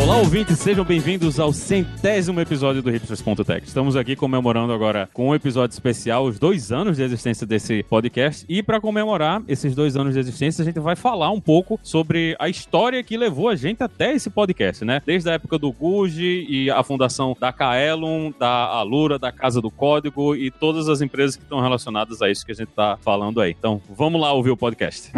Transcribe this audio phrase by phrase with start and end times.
[0.00, 3.66] Olá, ouvintes, sejam bem-vindos ao centésimo episódio do Hipsters.tech.
[3.66, 8.46] Estamos aqui comemorando agora com um episódio especial os dois anos de existência desse podcast.
[8.48, 12.36] E para comemorar esses dois anos de existência, a gente vai falar um pouco sobre
[12.38, 15.02] a história que levou a gente até esse podcast, né?
[15.04, 19.70] Desde a época do Guji e a fundação da Kaelon, da Alura, da Casa do
[19.70, 23.40] Código e todas as empresas que estão relacionadas a isso que a gente está falando
[23.40, 23.54] aí.
[23.58, 25.12] Então, vamos lá ouvir o podcast.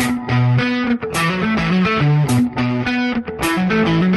[3.71, 4.01] Música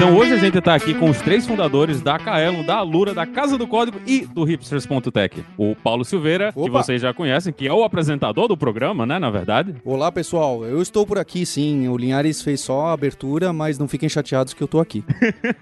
[0.00, 3.26] Então hoje a gente está aqui com os três fundadores da Kaelon, da Alura, da
[3.26, 5.44] Casa do Código e do Hipsters.tech.
[5.58, 6.64] O Paulo Silveira, Opa.
[6.64, 9.74] que vocês já conhecem, que é o apresentador do programa, né, na verdade.
[9.84, 10.64] Olá, pessoal.
[10.64, 11.86] Eu estou por aqui, sim.
[11.86, 15.04] O Linhares fez só a abertura, mas não fiquem chateados que eu estou aqui.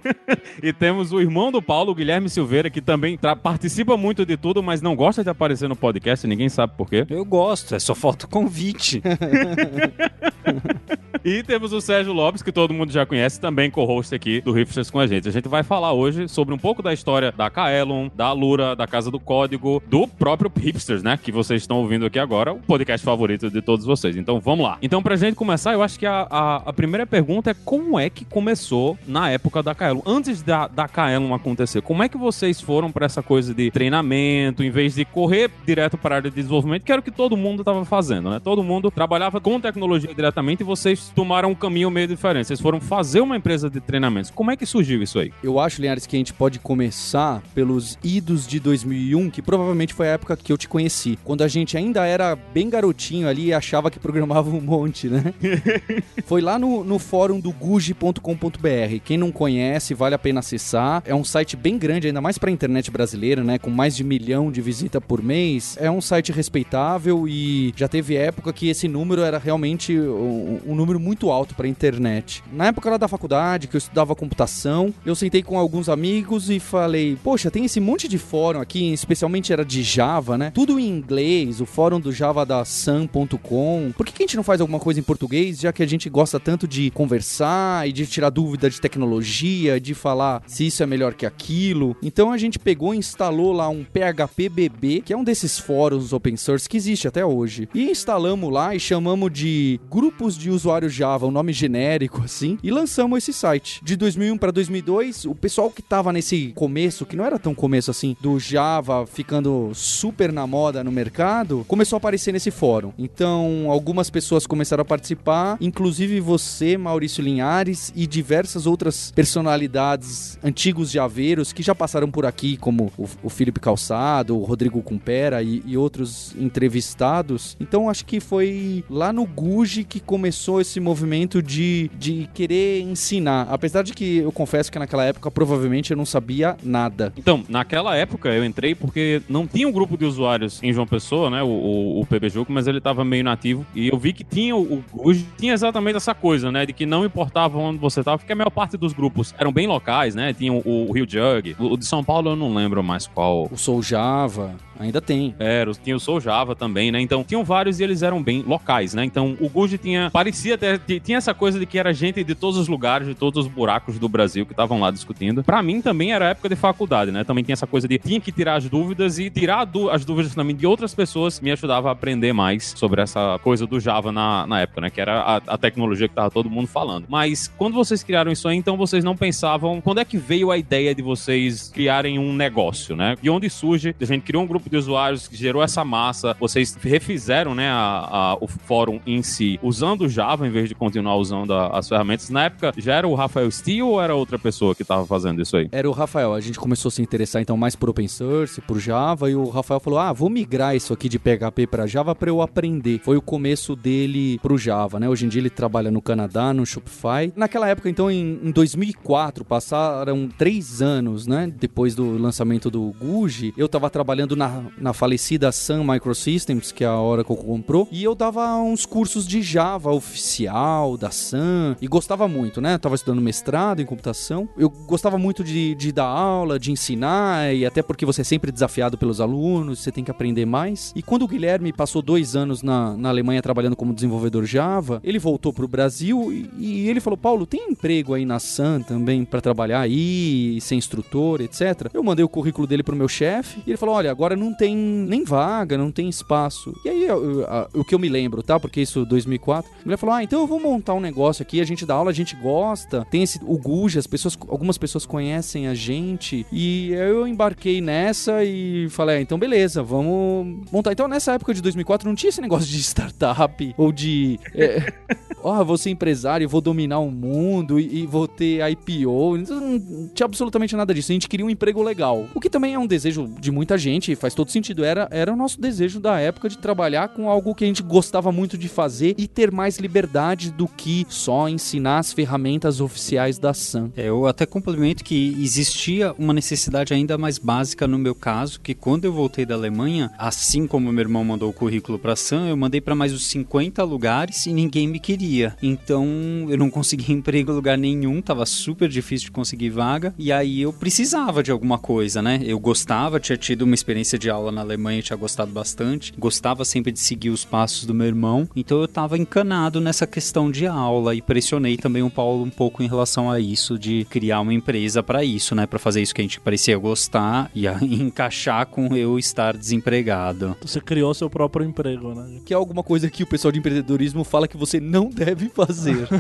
[0.63, 4.81] e temos o irmão do Paulo, Guilherme Silveira, que também participa muito de tudo, mas
[4.81, 7.05] não gosta de aparecer no podcast, ninguém sabe por quê.
[7.11, 9.03] Eu gosto, é só falta o convite.
[11.25, 14.53] e temos o Sérgio Lopes, que todo mundo já conhece, também co-host aqui aqui do
[14.53, 15.27] Hipsters com a gente.
[15.27, 18.87] A gente vai falar hoje sobre um pouco da história da Kaelon, da Alura, da
[18.87, 21.19] Casa do Código, do próprio Hipsters, né?
[21.21, 24.17] Que vocês estão ouvindo aqui agora, o podcast favorito de todos vocês.
[24.17, 24.79] Então vamos lá.
[24.83, 28.11] Então, pra gente começar, eu acho que a, a, a primeira pergunta é como é
[28.11, 30.03] que começou na época da Kaelon?
[30.05, 34.63] Antes da, da Kaelon acontecer, como é que vocês foram para essa coisa de treinamento,
[34.63, 37.63] em vez de correr direto para área de desenvolvimento, que era o que todo mundo
[37.63, 38.41] estava fazendo, né?
[38.43, 42.49] Todo mundo trabalhava com tecnologia diretamente e vocês tomaram um caminho meio diferente.
[42.49, 45.33] Vocês foram fazer uma empresa de treinamento como é que surgiu isso aí?
[45.43, 50.09] Eu acho, Linhares, que a gente pode começar pelos idos de 2001, que provavelmente foi
[50.09, 51.19] a época que eu te conheci.
[51.25, 55.35] Quando a gente ainda era bem garotinho ali e achava que programava um monte, né?
[56.25, 59.01] foi lá no, no fórum do guji.com.br.
[59.05, 61.03] Quem não conhece, vale a pena acessar.
[61.05, 63.59] É um site bem grande, ainda mais para a internet brasileira, né?
[63.59, 65.77] Com mais de milhão de visita por mês.
[65.81, 70.75] É um site respeitável e já teve época que esse número era realmente um, um
[70.75, 72.43] número muito alto para internet.
[72.53, 74.95] Na época lá da faculdade, que eu estudava estudava computação.
[75.05, 79.53] Eu sentei com alguns amigos e falei: Poxa, tem esse monte de fórum aqui, especialmente
[79.53, 80.51] era de Java, né?
[80.51, 83.93] Tudo em inglês, o fórum do Java da Sun.com.
[83.97, 86.09] Por que, que a gente não faz alguma coisa em português, já que a gente
[86.09, 90.87] gosta tanto de conversar e de tirar dúvida de tecnologia, de falar se isso é
[90.87, 91.97] melhor que aquilo?
[92.03, 96.37] Então a gente pegou e instalou lá um PHPBB, que é um desses fóruns open
[96.37, 97.69] source que existe até hoje.
[97.75, 102.71] E instalamos lá e chamamos de grupos de usuários Java, um nome genérico assim, e
[102.71, 103.81] lançamos esse site.
[103.83, 107.91] De 2001 para 2002, o pessoal que tava nesse começo, que não era tão começo
[107.91, 112.93] assim, do Java ficando super na moda no mercado, começou a aparecer nesse fórum.
[112.99, 120.91] Então, algumas pessoas começaram a participar, inclusive você, Maurício Linhares, e diversas outras personalidades antigos
[120.91, 125.63] javeiros que já passaram por aqui, como o, o Felipe Calçado, o Rodrigo Cumpera e,
[125.67, 127.57] e outros entrevistados.
[127.61, 133.49] Então, acho que foi lá no Guji que começou esse movimento de, de querer ensinar.
[133.51, 137.13] Apesar de verdade que eu confesso que naquela época provavelmente eu não sabia nada.
[137.17, 141.31] Então, naquela época eu entrei porque não tinha um grupo de usuários em João Pessoa,
[141.31, 141.43] né?
[141.43, 143.65] O, o, o PB Jogo, mas ele estava meio nativo.
[143.75, 146.67] E eu vi que tinha o, o tinha exatamente essa coisa, né?
[146.67, 149.67] De que não importava onde você estava, porque a maior parte dos grupos eram bem
[149.67, 150.33] locais, né?
[150.33, 151.57] Tinha o, o Rio Jug.
[151.59, 153.49] O, o de São Paulo eu não lembro mais qual.
[153.51, 154.57] O Soul Java.
[154.79, 155.35] Ainda tem.
[155.39, 157.01] Era, tinha o Soul Java também, né?
[157.01, 159.05] Então, tinham vários e eles eram bem locais, né?
[159.05, 162.57] Então, o Guji tinha, parecia até, tinha essa coisa de que era gente de todos
[162.57, 163.68] os lugares, de todos os buracos
[163.99, 165.43] do Brasil que estavam lá discutindo.
[165.43, 167.25] Para mim também era época de faculdade, né?
[167.25, 170.55] Também tinha essa coisa de tinha que tirar as dúvidas e tirar as dúvidas também
[170.55, 174.61] de outras pessoas me ajudava a aprender mais sobre essa coisa do Java na, na
[174.61, 174.91] época, né?
[174.91, 177.07] Que era a, a tecnologia que tava todo mundo falando.
[177.09, 180.59] Mas quando vocês criaram isso aí, então vocês não pensavam quando é que veio a
[180.59, 183.17] ideia de vocês criarem um negócio, né?
[183.21, 183.95] De onde surge?
[184.01, 186.37] A gente criou um grupo de usuários que gerou essa massa.
[186.39, 190.75] Vocês refizeram, né, a, a, o fórum em si usando o Java em vez de
[190.75, 192.31] continuar usando as ferramentas.
[192.31, 195.57] Na época já era o Rafael Steele ou era outra pessoa que estava fazendo isso
[195.57, 195.69] aí?
[195.71, 196.35] Era o Rafael.
[196.35, 199.49] A gente começou a se interessar então mais por open source, por Java, e o
[199.49, 203.01] Rafael falou: "Ah, vou migrar isso aqui de PHP para Java para eu aprender".
[203.05, 205.09] Foi o começo dele pro Java, né?
[205.09, 207.33] Hoje em dia ele trabalha no Canadá, no Shopify.
[207.37, 211.53] Naquela época, então, em, em 2004, passaram três anos, né?
[211.59, 216.87] Depois do lançamento do Guji, eu estava trabalhando na, na falecida Sun Microsystems, que é
[216.87, 219.93] a Oracle comprou, e eu dava uns cursos de Java
[220.39, 222.79] industrial da Sun e gostava muito, né?
[222.79, 223.48] tava estudando mestrado
[223.83, 224.49] em computação.
[224.57, 228.53] Eu gostava muito de, de dar aula, de ensinar e até porque você é sempre
[228.53, 230.93] desafiado pelos alunos, você tem que aprender mais.
[230.95, 235.19] E quando o Guilherme passou dois anos na, na Alemanha trabalhando como desenvolvedor Java, ele
[235.19, 239.41] voltou pro Brasil e, e ele falou: Paulo, tem emprego aí na Sun também para
[239.41, 241.91] trabalhar aí, ser instrutor, etc.
[241.95, 244.77] Eu mandei o currículo dele pro meu chefe e ele falou: Olha, agora não tem
[244.77, 246.75] nem vaga, não tem espaço.
[246.85, 248.59] E aí, eu, eu, o que eu me lembro, tá?
[248.59, 249.71] Porque isso 2004.
[249.85, 252.15] Ele falou: Ah, então eu vou montar um negócio aqui, a gente dá aula, a
[252.15, 253.07] gente gosta.
[253.11, 256.47] Tem esse o Guja, as pessoas, algumas pessoas conhecem a gente.
[256.53, 260.93] E eu embarquei nessa e falei: ah, então beleza, vamos montar.
[260.93, 264.39] Então nessa época de 2004 não tinha esse negócio de startup ou de.
[264.55, 264.93] É,
[265.43, 269.37] ó, oh, vou ser empresário, vou dominar o mundo e, e vou ter IPO.
[269.39, 271.13] Então, não tinha absolutamente nada disso.
[271.13, 272.27] A gente queria um emprego legal.
[272.35, 274.85] O que também é um desejo de muita gente, faz todo sentido.
[274.85, 278.33] Era, era o nosso desejo da época de trabalhar com algo que a gente gostava
[278.33, 283.55] muito de fazer e ter mais liberdade do que só ensinar as ferramentas oficiais da
[283.55, 283.91] SAM.
[283.97, 288.75] É, eu até complemento que existia uma necessidade ainda mais básica no meu caso, que
[288.75, 292.49] quando eu voltei da Alemanha, assim como meu irmão mandou o currículo para a SAM,
[292.49, 295.28] eu mandei para mais uns 50 lugares e ninguém me queria.
[295.63, 296.07] Então
[296.49, 300.63] eu não consegui emprego em lugar nenhum, tava super difícil de conseguir vaga, e aí
[300.63, 302.41] eu precisava de alguma coisa, né?
[302.43, 306.93] Eu gostava, tinha tido uma experiência de aula na Alemanha, tinha gostado bastante, gostava sempre
[306.93, 311.15] de seguir os passos do meu irmão, então eu tava encanado nessa questão de aula
[311.15, 315.03] e pressionei também o Paulo um pouco em relação a isso, de criar uma empresa
[315.03, 315.67] para isso, né?
[315.67, 320.57] Para fazer isso que a gente parecia gostar e encaixar com eu estar desempregado.
[320.63, 322.41] Você criou seu próprio emprego, né?
[322.45, 326.09] Que é alguma coisa que o pessoal de empreendedorismo fala que você não deve fazer.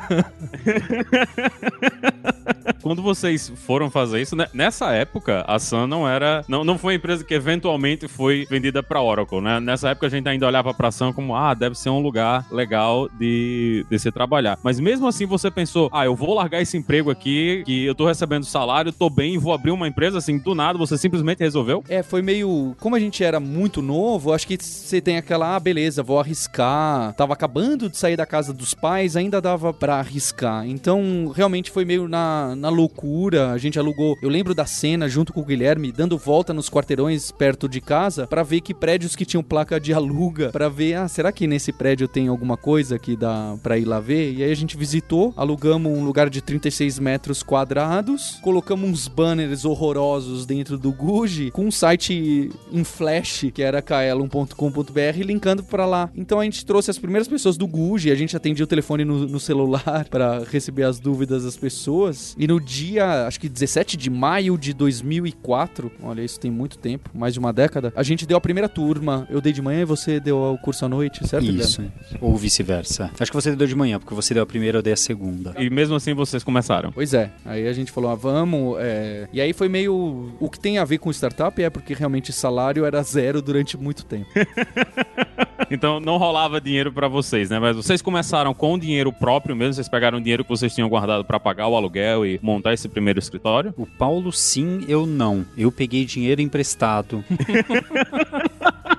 [2.83, 4.47] Quando vocês foram fazer isso, né?
[4.53, 6.45] nessa época, a Sun não era.
[6.49, 9.61] Não, não foi uma empresa que eventualmente foi vendida para Oracle, né?
[9.61, 13.09] Nessa época a gente ainda olhava pra Sun como, ah, deve ser um lugar legal
[13.19, 14.59] de, de se trabalhar.
[14.62, 18.06] Mas mesmo assim você pensou, ah, eu vou largar esse emprego aqui, que eu tô
[18.06, 21.85] recebendo salário, tô bem, vou abrir uma empresa, assim, do nada, você simplesmente resolveu?
[21.89, 22.75] É, foi meio.
[22.81, 27.12] Como a gente era muito novo, acho que você tem aquela, ah, beleza, vou arriscar.
[27.15, 30.67] Tava acabando de sair da casa dos pais, ainda dava para arriscar.
[30.67, 33.52] Então, realmente foi meio na, na loucura.
[33.52, 34.17] A gente alugou.
[34.23, 38.26] Eu lembro da cena junto com o Guilherme, dando volta nos quarteirões perto de casa
[38.26, 41.73] para ver que prédios que tinham placa de aluga, para ver, ah, será que nesse
[41.73, 44.32] prédio tem alguma coisa que dá para ir lá ver?
[44.32, 49.64] E aí a gente visitou, alugamos um lugar de 36 metros quadrados, colocamos uns banners
[49.64, 56.11] horrorosos dentro do Guji com um site em flash que era kaelon.com.br linkando para lá.
[56.17, 59.26] Então a gente trouxe as primeiras pessoas do Guji, a gente atendia o telefone no,
[59.26, 62.34] no celular para receber as dúvidas das pessoas.
[62.38, 67.10] E no dia, acho que 17 de maio de 2004, olha, isso tem muito tempo,
[67.14, 69.26] mais de uma década, a gente deu a primeira turma.
[69.30, 71.44] Eu dei de manhã e você deu o curso à noite, certo?
[71.44, 72.19] Isso, Guilherme?
[72.20, 73.10] ou vice-versa.
[73.19, 75.54] Acho que você deu de manhã, porque você deu a primeira, eu dei a segunda.
[75.58, 76.92] E mesmo assim vocês começaram?
[76.92, 77.30] Pois é.
[77.44, 78.76] Aí a gente falou, ah, vamos.
[78.80, 79.28] É...
[79.32, 80.32] E aí foi meio.
[80.40, 84.04] O que tem a ver com startup é porque realmente salário era zero durante muito
[84.04, 84.28] tempo.
[85.70, 87.58] então não rolava dinheiro para vocês, né?
[87.58, 89.75] Mas vocês começaram com dinheiro próprio mesmo?
[89.75, 92.88] Vocês pegaram o dinheiro que vocês tinham guardado para pagar o aluguel e montar esse
[92.88, 93.75] primeiro escritório?
[93.76, 95.44] O Paulo sim, eu não.
[95.56, 97.25] Eu peguei dinheiro emprestado.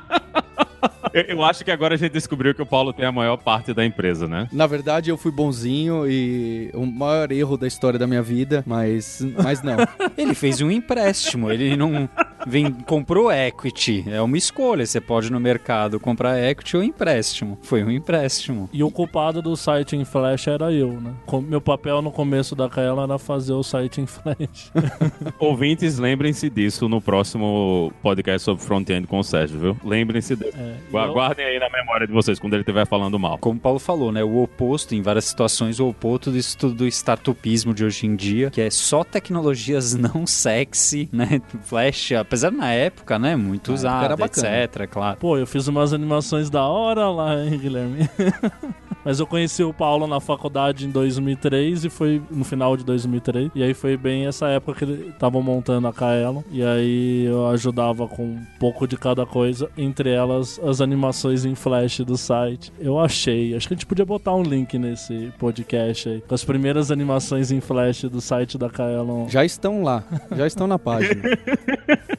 [1.14, 3.86] Eu acho que agora a gente descobriu que o Paulo tem a maior parte da
[3.86, 4.48] empresa, né?
[4.52, 9.22] Na verdade, eu fui bonzinho e o maior erro da história da minha vida, mas,
[9.44, 9.78] mas não.
[10.18, 12.10] ele fez um empréstimo, ele não
[12.48, 14.04] vem, comprou equity.
[14.08, 14.86] É uma escolha.
[14.86, 17.58] Você pode no mercado comprar equity ou empréstimo.
[17.62, 18.70] Foi um empréstimo.
[18.72, 21.14] E o culpado do site em Flash era eu, né?
[21.48, 24.72] Meu papel no começo da Kaela era fazer o site em Flash.
[25.40, 29.78] Ouvintes, lembrem-se disso no próximo podcast sobre front-end com o Sérgio, viu?
[29.84, 30.58] Lembrem-se disso.
[30.58, 30.76] É,
[31.08, 33.38] Guardem aí na memória de vocês quando ele estiver falando mal.
[33.38, 34.24] Como o Paulo falou, né?
[34.24, 38.50] O oposto, em várias situações, o oposto disso tudo do startupismo de hoje em dia,
[38.50, 41.42] que é só tecnologias não sexy, né?
[41.64, 43.36] Flash, apesar na época, né?
[43.36, 45.18] Muito usado, etc, claro.
[45.18, 48.10] Pô, eu fiz umas animações da hora lá, hein, Guilherme?
[49.04, 53.52] Mas eu conheci o Paulo na faculdade em 2003 e foi no final de 2003.
[53.56, 56.42] E aí foi bem essa época que ele estavam montando a Kaelon.
[56.52, 61.56] E aí eu ajudava com um pouco de cada coisa, entre elas as animações em
[61.56, 62.72] flash do site.
[62.80, 66.44] Eu achei, acho que a gente podia botar um link nesse podcast aí, com as
[66.44, 69.30] primeiras animações em flash do site da Kaelon.
[69.30, 70.04] Já estão lá,
[70.36, 71.22] já estão na página.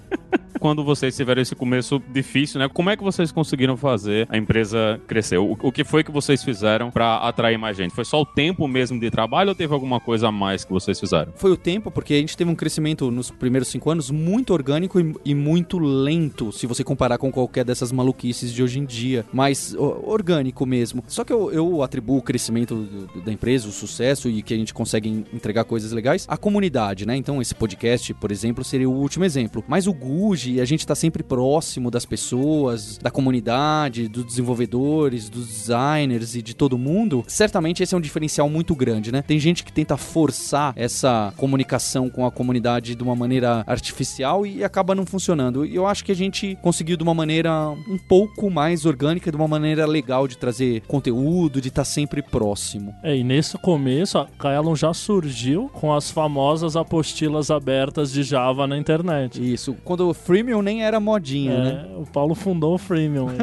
[0.61, 2.69] quando vocês tiveram esse começo difícil, né?
[2.69, 5.39] Como é que vocês conseguiram fazer a empresa crescer?
[5.39, 7.95] O, o que foi que vocês fizeram para atrair mais gente?
[7.95, 11.01] Foi só o tempo mesmo de trabalho ou teve alguma coisa a mais que vocês
[11.01, 11.33] fizeram?
[11.35, 15.01] Foi o tempo, porque a gente teve um crescimento nos primeiros cinco anos muito orgânico
[15.01, 19.25] e, e muito lento, se você comparar com qualquer dessas maluquices de hoje em dia.
[19.33, 19.75] Mas
[20.05, 21.03] orgânico mesmo.
[21.09, 22.87] Só que eu, eu atribuo o crescimento
[23.25, 27.07] da empresa, o sucesso e que a gente consegue en- entregar coisas legais à comunidade,
[27.07, 27.17] né?
[27.17, 29.65] Então esse podcast, por exemplo, seria o último exemplo.
[29.67, 35.47] Mas o Guji, a gente tá sempre próximo das pessoas, da comunidade, dos desenvolvedores, dos
[35.47, 37.23] designers e de todo mundo.
[37.27, 39.21] Certamente esse é um diferencial muito grande, né?
[39.21, 44.65] Tem gente que tenta forçar essa comunicação com a comunidade de uma maneira artificial e
[44.65, 45.67] acaba não funcionando.
[45.67, 49.37] E eu acho que a gente conseguiu de uma maneira um pouco mais orgânica, de
[49.37, 52.95] uma maneira legal de trazer conteúdo, de estar sempre próximo.
[53.03, 58.67] É, e nesse começo a Kaelon já surgiu com as famosas apostilas abertas de Java
[58.67, 59.41] na internet.
[59.41, 61.87] Isso, quando o freemium nem era modinha, né?
[61.93, 63.29] É, o Paulo fundou o Freemium.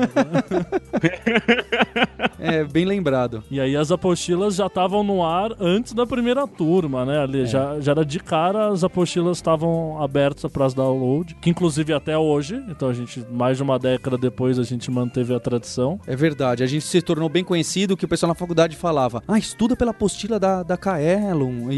[2.39, 3.43] É, bem lembrado.
[3.49, 7.19] e aí as apostilas já estavam no ar antes da primeira turma, né?
[7.19, 11.93] Ali já, já era de cara, as apostilas estavam abertas para as download, que inclusive
[11.93, 15.99] até hoje, então a gente, mais de uma década depois, a gente manteve a tradição.
[16.05, 19.39] É verdade, a gente se tornou bem conhecido que o pessoal na faculdade falava: Ah,
[19.39, 21.71] estuda pela apostila da, da Kaelon.
[21.71, 21.75] E,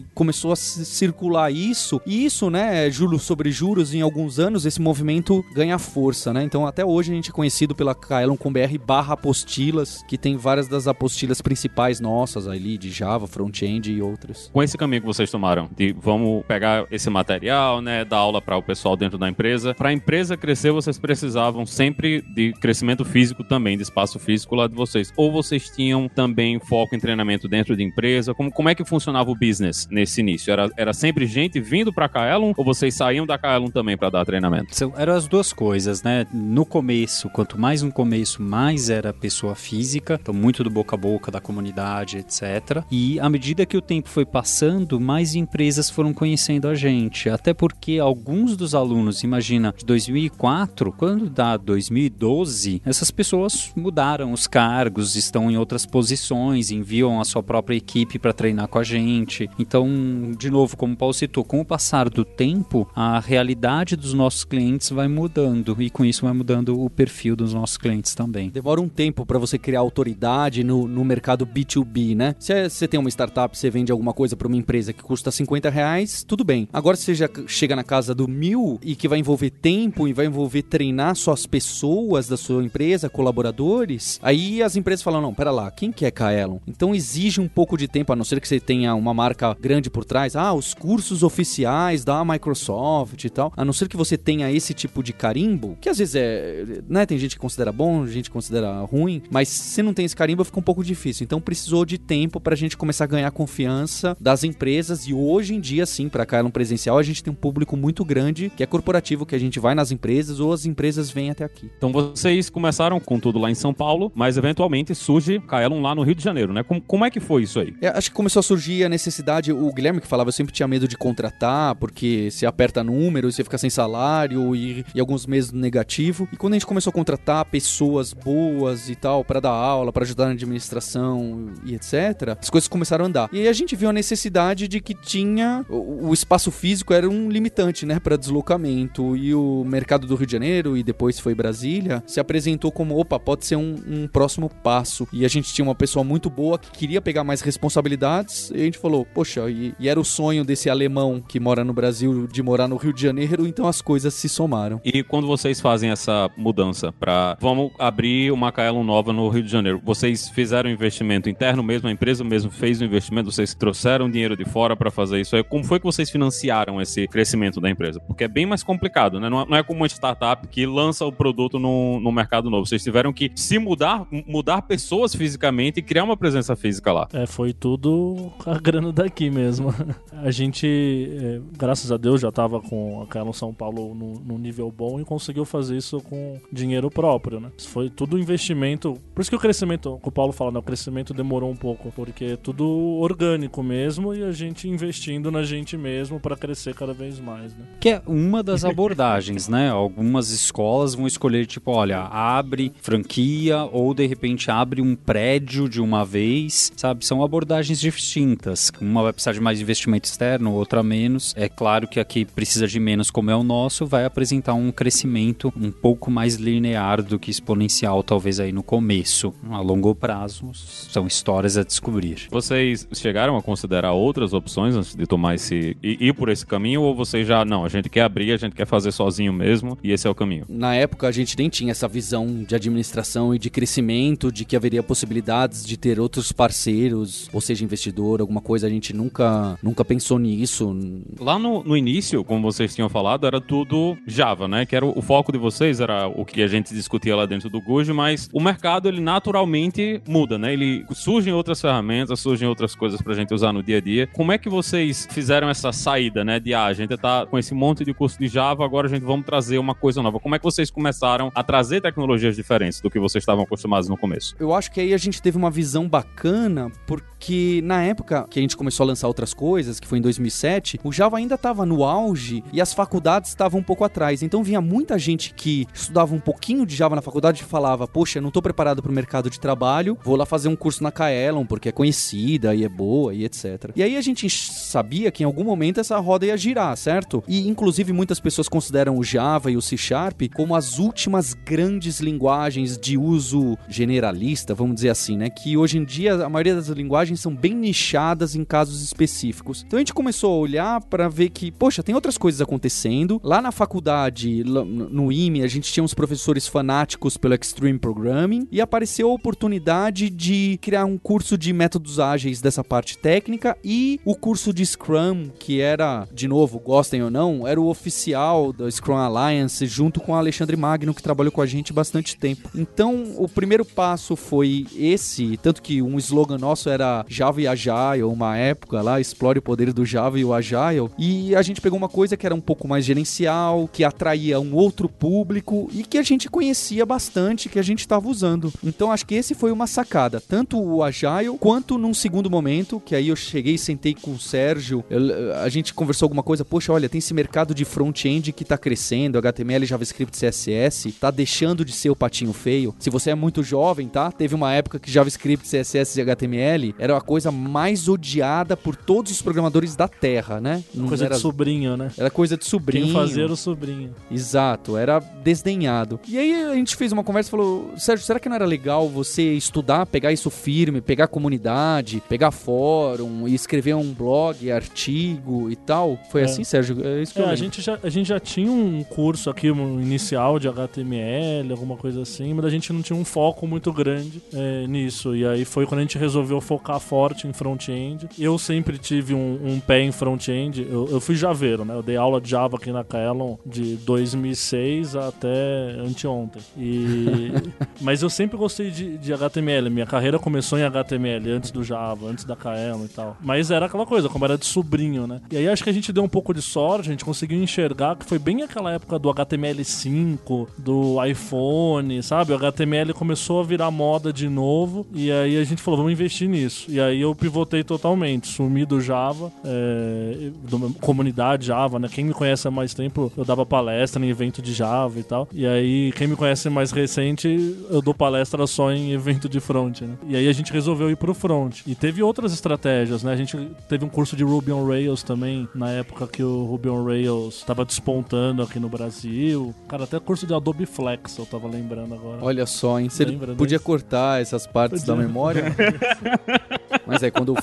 [0.00, 2.00] e começou a ci- circular isso.
[2.06, 6.42] E isso, né, juros sobre juros, em alguns anos, esse movimento ganha força, né?
[6.42, 10.36] Então até hoje a gente é conhecido pela Kaelon com BR barra apostilas, que tem
[10.36, 14.50] várias das apostilas principais nossas ali, de Java, front-end e outras.
[14.52, 18.56] Com esse caminho que vocês tomaram, de vamos pegar esse material, né, dar aula para
[18.56, 19.74] o pessoal dentro da empresa.
[19.74, 24.66] Para a empresa crescer, vocês precisavam sempre de crescimento físico também, de espaço físico lá
[24.66, 25.12] de vocês.
[25.16, 28.34] Ou vocês tinham também foco em treinamento dentro de empresa?
[28.34, 30.52] Como, como é que funcionava o business nesse início?
[30.52, 34.10] Era, era sempre gente vindo para a Kaelon ou vocês saíam da Kaelon também para
[34.10, 34.39] dar treinamento?
[34.70, 36.26] São, eram as duas coisas, né?
[36.32, 40.98] No começo, quanto mais no começo, mais era pessoa física, então muito do boca a
[40.98, 42.84] boca da comunidade, etc.
[42.90, 47.28] E à medida que o tempo foi passando, mais empresas foram conhecendo a gente.
[47.28, 54.46] Até porque alguns dos alunos, imagina, de 2004, quando dá 2012, essas pessoas mudaram os
[54.46, 59.48] cargos, estão em outras posições, enviam a sua própria equipe para treinar com a gente.
[59.58, 64.14] Então, de novo, como o Paulo citou, com o passar do tempo, a realidade dos
[64.14, 68.50] nossos clientes vai mudando e com isso vai mudando o perfil dos nossos clientes também.
[68.50, 72.34] Demora um tempo para você criar autoridade no, no mercado B2B, né?
[72.38, 75.30] Se é- você tem uma startup, você vende alguma coisa para uma empresa que custa
[75.30, 76.68] 50 reais, tudo bem.
[76.72, 80.12] Agora, se você já chega na casa do mil e que vai envolver tempo e
[80.12, 85.34] vai envolver treinar só as pessoas da sua empresa, colaboradores, aí as empresas falam: não,
[85.34, 86.58] pera lá, quem que é Kaelon?
[86.66, 89.90] Então exige um pouco de tempo, a não ser que você tenha uma marca grande
[89.90, 90.36] por trás.
[90.36, 93.52] Ah, os cursos oficiais da Microsoft e tal.
[93.56, 96.64] A não ser que você tenha esse tipo de carimbo, que às vezes é.
[96.88, 100.16] Né, tem gente que considera bom, gente que considera ruim, mas se não tem esse
[100.16, 101.24] carimbo fica um pouco difícil.
[101.24, 105.60] Então precisou de tempo pra gente começar a ganhar confiança das empresas e hoje em
[105.60, 109.26] dia, sim, pra Kaelon presencial, a gente tem um público muito grande que é corporativo,
[109.26, 111.70] que a gente vai nas empresas ou as empresas vêm até aqui.
[111.76, 116.02] Então vocês começaram com tudo lá em São Paulo, mas eventualmente surge Kaelon lá no
[116.02, 116.62] Rio de Janeiro, né?
[116.62, 117.74] Como, como é que foi isso aí?
[117.80, 119.52] É, acho que começou a surgir a necessidade.
[119.52, 123.44] O Guilherme que falava, eu sempre tinha medo de contratar, porque você aperta números, você
[123.44, 124.09] fica sem salário
[124.54, 126.28] e, e alguns meses negativo.
[126.32, 130.04] E quando a gente começou a contratar pessoas boas e tal, para dar aula, para
[130.04, 133.28] ajudar na administração e etc., as coisas começaram a andar.
[133.32, 135.64] E aí a gente viu a necessidade de que tinha.
[135.68, 139.16] O, o espaço físico era um limitante, né, para deslocamento.
[139.16, 143.18] E o mercado do Rio de Janeiro, e depois foi Brasília, se apresentou como: opa,
[143.18, 145.06] pode ser um, um próximo passo.
[145.12, 148.50] E a gente tinha uma pessoa muito boa que queria pegar mais responsabilidades.
[148.50, 151.72] E a gente falou: poxa, e, e era o sonho desse alemão que mora no
[151.72, 154.80] Brasil de morar no Rio de Janeiro, então as coisas se somaram.
[154.84, 159.50] E quando vocês fazem essa mudança para vamos abrir uma Kaelon nova no Rio de
[159.50, 164.36] Janeiro, vocês fizeram investimento interno mesmo, a empresa mesmo fez o investimento, vocês trouxeram dinheiro
[164.36, 165.42] de fora para fazer isso aí.
[165.42, 168.00] Como foi que vocês financiaram esse crescimento da empresa?
[168.00, 169.28] Porque é bem mais complicado, né?
[169.28, 172.66] Não é, não é como uma startup que lança o produto no, no mercado novo.
[172.66, 177.08] Vocês tiveram que se mudar, mudar pessoas fisicamente e criar uma presença física lá.
[177.12, 179.74] É, foi tudo a grana daqui mesmo.
[180.12, 184.38] A gente, é, graças a Deus, já tava com a Kaelon São Paulo num, num
[184.38, 187.50] nível bom e conseguiu fazer isso com dinheiro próprio, né?
[187.56, 188.96] Isso foi tudo investimento.
[189.14, 190.58] Por isso que o crescimento, que o Paulo fala, né?
[190.58, 192.66] O crescimento demorou um pouco, porque é tudo
[193.00, 197.64] orgânico mesmo e a gente investindo na gente mesmo para crescer cada vez mais, né?
[197.80, 199.70] Que é uma das abordagens, né?
[199.70, 205.80] Algumas escolas vão escolher, tipo, olha, abre franquia ou de repente abre um prédio de
[205.80, 207.04] uma vez, sabe?
[207.04, 208.70] São abordagens distintas.
[208.80, 211.34] Uma vai precisar de mais investimento externo, outra menos.
[211.36, 215.52] É claro que aqui precisa de menos, como é o nosso, vai apresentar um crescimento
[215.56, 219.34] um pouco mais linear do que exponencial, talvez aí no começo.
[219.50, 222.28] A longo prazo, são histórias a descobrir.
[222.30, 225.76] Vocês chegaram a considerar outras opções antes de tomar esse.
[225.82, 226.82] e ir por esse caminho?
[226.82, 229.92] Ou vocês já, não, a gente quer abrir, a gente quer fazer sozinho mesmo e
[229.92, 230.44] esse é o caminho?
[230.48, 234.56] Na época a gente nem tinha essa visão de administração e de crescimento, de que
[234.56, 239.84] haveria possibilidades de ter outros parceiros, ou seja, investidor, alguma coisa, a gente nunca, nunca
[239.84, 240.76] pensou nisso.
[241.18, 243.59] Lá no, no início, como vocês tinham falado, era tudo
[244.06, 244.66] Java, né?
[244.66, 247.60] Que era o, foco de vocês, era o que a gente discutia lá dentro do
[247.60, 250.52] Guj, mas o mercado, ele naturalmente muda, né?
[250.52, 254.06] Ele surgem outras ferramentas, surgem outras coisas pra gente usar no dia a dia.
[254.12, 256.38] Como é que vocês fizeram essa saída, né?
[256.38, 259.02] De, ah, a gente tá com esse monte de curso de Java, agora a gente
[259.02, 260.20] vamos trazer uma coisa nova.
[260.20, 263.96] Como é que vocês começaram a trazer tecnologias diferentes do que vocês estavam acostumados no
[263.96, 264.34] começo?
[264.38, 268.42] Eu acho que aí a gente teve uma visão bacana, porque na época que a
[268.42, 271.84] gente começou a lançar outras coisas, que foi em 2007, o Java ainda estava no
[271.84, 274.22] auge e as faculdades estavam um pouco atrás.
[274.22, 278.20] Então vinha muita gente que estudava um pouquinho de Java na faculdade e falava: Poxa,
[278.20, 281.44] não tô preparado para o mercado de trabalho, vou lá fazer um curso na Kaelon,
[281.44, 283.70] porque é conhecida e é boa e etc.
[283.74, 287.22] E aí a gente sabia que em algum momento essa roda ia girar, certo?
[287.26, 292.00] E inclusive muitas pessoas consideram o Java e o C Sharp como as últimas grandes
[292.00, 295.30] linguagens de uso generalista, vamos dizer assim, né?
[295.30, 299.64] Que hoje em dia a maioria das linguagens são bem nichadas em casos específicos.
[299.66, 303.20] Então a gente começou a olhar para ver que, poxa, tem outras coisas acontecendo.
[303.22, 308.60] Lá na faculdade, no IME, a gente tinha uns professores fanáticos pelo Extreme Programming e
[308.60, 314.14] apareceu a oportunidade de criar um curso de métodos ágeis dessa parte técnica e o
[314.14, 318.96] curso de Scrum, que era, de novo, gostem ou não, era o oficial da Scrum
[318.96, 322.50] Alliance junto com o Alexandre Magno, que trabalhou com a gente bastante tempo.
[322.54, 328.02] Então, o primeiro passo foi esse, tanto que um slogan nosso era Java e Agile,
[328.04, 331.78] uma época lá, explore o poder do Java e o Agile, e a gente pegou
[331.78, 332.84] uma coisa que era um pouco mais
[333.30, 337.80] gerencial, que atraía um outro público e que a gente conhecia bastante, que a gente
[337.80, 338.52] estava usando.
[338.64, 342.94] Então, acho que esse foi uma sacada, tanto o Agile quanto num segundo momento, que
[342.94, 346.72] aí eu cheguei e sentei com o Sérgio, eu, a gente conversou alguma coisa, poxa,
[346.72, 351.72] olha, tem esse mercado de front-end que tá crescendo, HTML, JavaScript, CSS, tá deixando de
[351.72, 352.74] ser o patinho feio.
[352.78, 354.10] Se você é muito jovem, tá?
[354.10, 359.12] Teve uma época que JavaScript, CSS e HTML era a coisa mais odiada por todos
[359.12, 360.64] os programadores da Terra, né?
[360.74, 361.14] Não coisa era...
[361.14, 361.90] de sobrinho, né?
[361.96, 362.86] Era coisa de sobrinho.
[362.86, 363.94] Quem fazia o sobrinho.
[364.10, 366.00] Exato, era desdenhado.
[366.08, 368.88] E aí a gente fez uma conversa e falou: Sérgio, será que não era legal
[368.88, 375.56] você estudar, pegar isso firme, pegar comunidade, pegar fórum e escrever um blog, artigo e
[375.56, 375.98] tal?
[376.10, 376.24] Foi é.
[376.24, 376.84] assim, Sérgio?
[376.84, 379.50] É isso que é, eu a gente, já, a gente já tinha um curso aqui
[379.50, 383.72] um inicial de HTML, alguma coisa assim, mas a gente não tinha um foco muito
[383.72, 385.14] grande é, nisso.
[385.14, 388.08] E aí foi quando a gente resolveu focar forte em front-end.
[388.18, 390.66] Eu sempre tive um, um pé em front-end.
[390.68, 391.74] Eu, eu, fui javeiro, né?
[391.74, 396.42] Eu dei aula de Java aqui na Kaelon de 2006 até anteontem.
[396.56, 397.32] E...
[397.80, 399.70] mas eu sempre gostei de, de HTML.
[399.70, 403.16] Minha carreira começou em HTML, antes do Java, antes da Kaelon e tal.
[403.20, 405.20] Mas era aquela coisa, como era de sobrinho, né?
[405.30, 407.96] E aí acho que a gente deu um pouco de sorte, a gente conseguiu enxergar
[407.96, 412.32] que foi bem aquela época do HTML5, do iPhone, sabe?
[412.32, 416.28] O HTML começou a virar moda de novo e aí a gente falou, vamos investir
[416.28, 416.70] nisso.
[416.70, 421.88] E aí eu pivotei totalmente, sumi do Java, é, da comunidade Java, né?
[421.88, 425.28] Quem me conhece há mais tempo, eu dava palestra em evento de Java e tal.
[425.32, 429.82] E aí, quem me conhece mais recente, eu dou palestra só em evento de front,
[429.82, 429.94] né?
[430.06, 431.60] E aí a gente resolveu ir pro front.
[431.66, 433.12] E teve outras estratégias, né?
[433.12, 433.36] A gente
[433.68, 437.36] teve um curso de Ruby on Rails também, na época que o Ruby on Rails
[437.36, 439.54] estava despontando aqui no Brasil.
[439.68, 442.18] Cara, até curso de Adobe Flex, eu tava lembrando agora.
[442.22, 442.88] Olha só, hein?
[442.88, 444.94] Você podia cortar essas partes podia.
[444.94, 445.44] da memória.
[446.86, 447.36] Mas é, quando,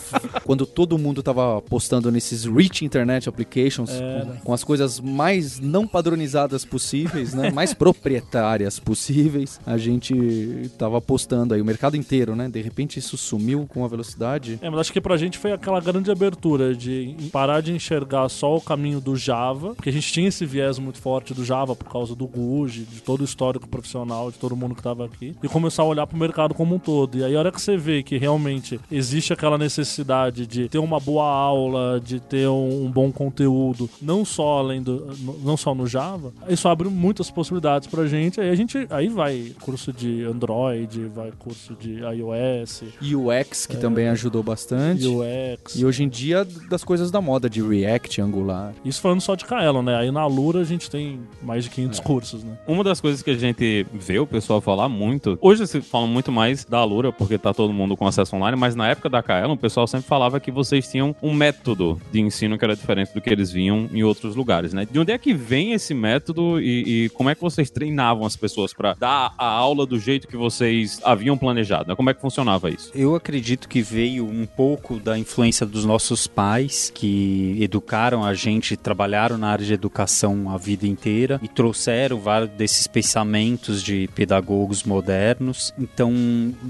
[0.44, 5.88] quando todo mundo tava postando nesses Rich Internet Applications, com, com, as coisas mais não
[5.88, 7.52] padronizadas possíveis, né?
[7.52, 12.50] Mais proprietárias possíveis, a gente tava postando aí o mercado inteiro, né?
[12.50, 14.60] De repente isso sumiu com uma velocidade.
[14.62, 18.56] É, mas acho que pra gente foi aquela grande abertura de parar de enxergar só
[18.56, 21.90] o caminho do Java, porque a gente tinha esse viés muito forte do Java por
[21.90, 25.48] causa do Guji, de todo o histórico profissional, de todo mundo que tava aqui, e
[25.48, 27.18] começar a olhar pro mercado como um todo.
[27.18, 31.00] E aí a hora que você vê que realmente existe aquela necessidade de ter uma
[31.00, 35.08] boa aula, de ter um, um bom conteúdo, não só além do,
[35.44, 38.40] não só no Java, isso abre muitas possibilidades pra gente.
[38.40, 44.08] Aí a gente aí vai curso de Android vai curso de iOS, UX, que também
[44.10, 45.06] ajudou bastante.
[45.06, 45.76] UX.
[45.76, 48.74] E hoje em dia, das coisas da moda, de React, Angular.
[48.84, 49.96] Isso falando só de Kaelon, né?
[49.96, 52.58] Aí na Lura a gente tem mais de 500 cursos, né?
[52.68, 56.32] Uma das coisas que a gente vê o pessoal falar muito, hoje se fala muito
[56.32, 59.54] mais da Alura, porque tá todo mundo com acesso online, mas na época da Kaelon,
[59.54, 63.22] o pessoal sempre falava que vocês tinham um método de ensino que era diferente do
[63.22, 64.88] que eles vinham em outros lugares, né?
[64.90, 68.36] De onde é que vem esse método e, e como é que vocês treinavam as
[68.36, 71.90] pessoas para dar a aula do jeito que vocês haviam planejado?
[71.90, 71.96] Né?
[71.96, 72.92] Como é que funcionava isso?
[72.96, 78.76] Eu acredito que veio um pouco da influência dos nossos pais, que educaram a gente,
[78.76, 84.84] trabalharam na área de educação a vida inteira e trouxeram vários desses pensamentos de pedagogos
[84.84, 85.74] modernos.
[85.78, 86.12] Então,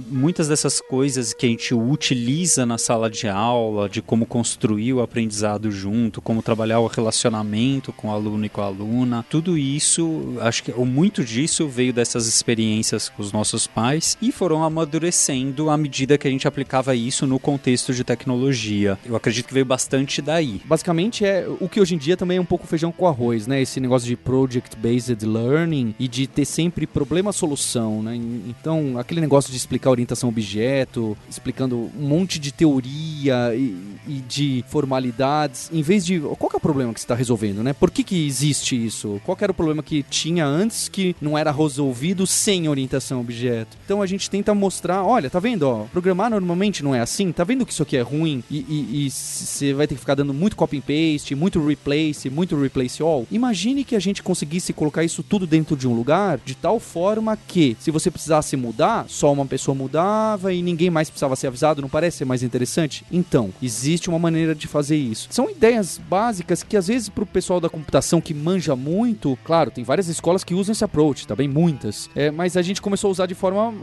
[0.10, 5.02] muitas dessas coisas que a gente utiliza na sala de aula, de como construir o
[5.02, 10.36] aprendizado junto, como trabalhar o relacionamento com o aluno e com a aluna, tudo isso,
[10.42, 15.70] acho que ou muito disso veio dessas experiências com os nossos pais e foram amadurecendo
[15.70, 18.98] à medida que a gente aplicava isso no contexto de tecnologia.
[19.06, 20.62] Eu acredito que veio bastante daí.
[20.66, 23.62] Basicamente é o que hoje em dia também é um pouco feijão com arroz, né?
[23.62, 28.16] Esse negócio de project-based learning e de ter sempre problema-solução, né?
[28.16, 33.76] Então, aquele negócio de explicar orientação objeto, explicando um monte de teoria e,
[34.08, 37.74] e de formalidades, em vez de qual é o problema que você está resolvendo, né?
[37.74, 39.22] Por que que existe isso?
[39.26, 43.78] Qual era o problema que tinha antes que não era resolvido sem orientação objeto?
[43.86, 47.44] Então a gente tenta mostrar, olha, tá vendo, ó, programar normalmente não é assim, tá
[47.44, 50.78] vendo que isso aqui é ruim e você vai ter que ficar dando muito copy
[50.78, 53.26] and paste, muito replace, muito replace all.
[53.32, 57.38] Imagine que a gente conseguisse colocar isso tudo dentro de um lugar de tal forma
[57.48, 61.82] que, se você precisasse mudar, só uma pessoa mudava e ninguém mais precisava ser avisado,
[61.82, 63.06] não parece ser mais interessante?
[63.12, 65.28] Então, existe uma maneira de fazer isso.
[65.32, 69.84] São ideias básicas que às vezes pro pessoal da computação que manja muito, claro, tem
[69.84, 72.10] várias escolas que usam esse approach, tá bem muitas.
[72.16, 73.74] É, mas a gente começou a usar de forma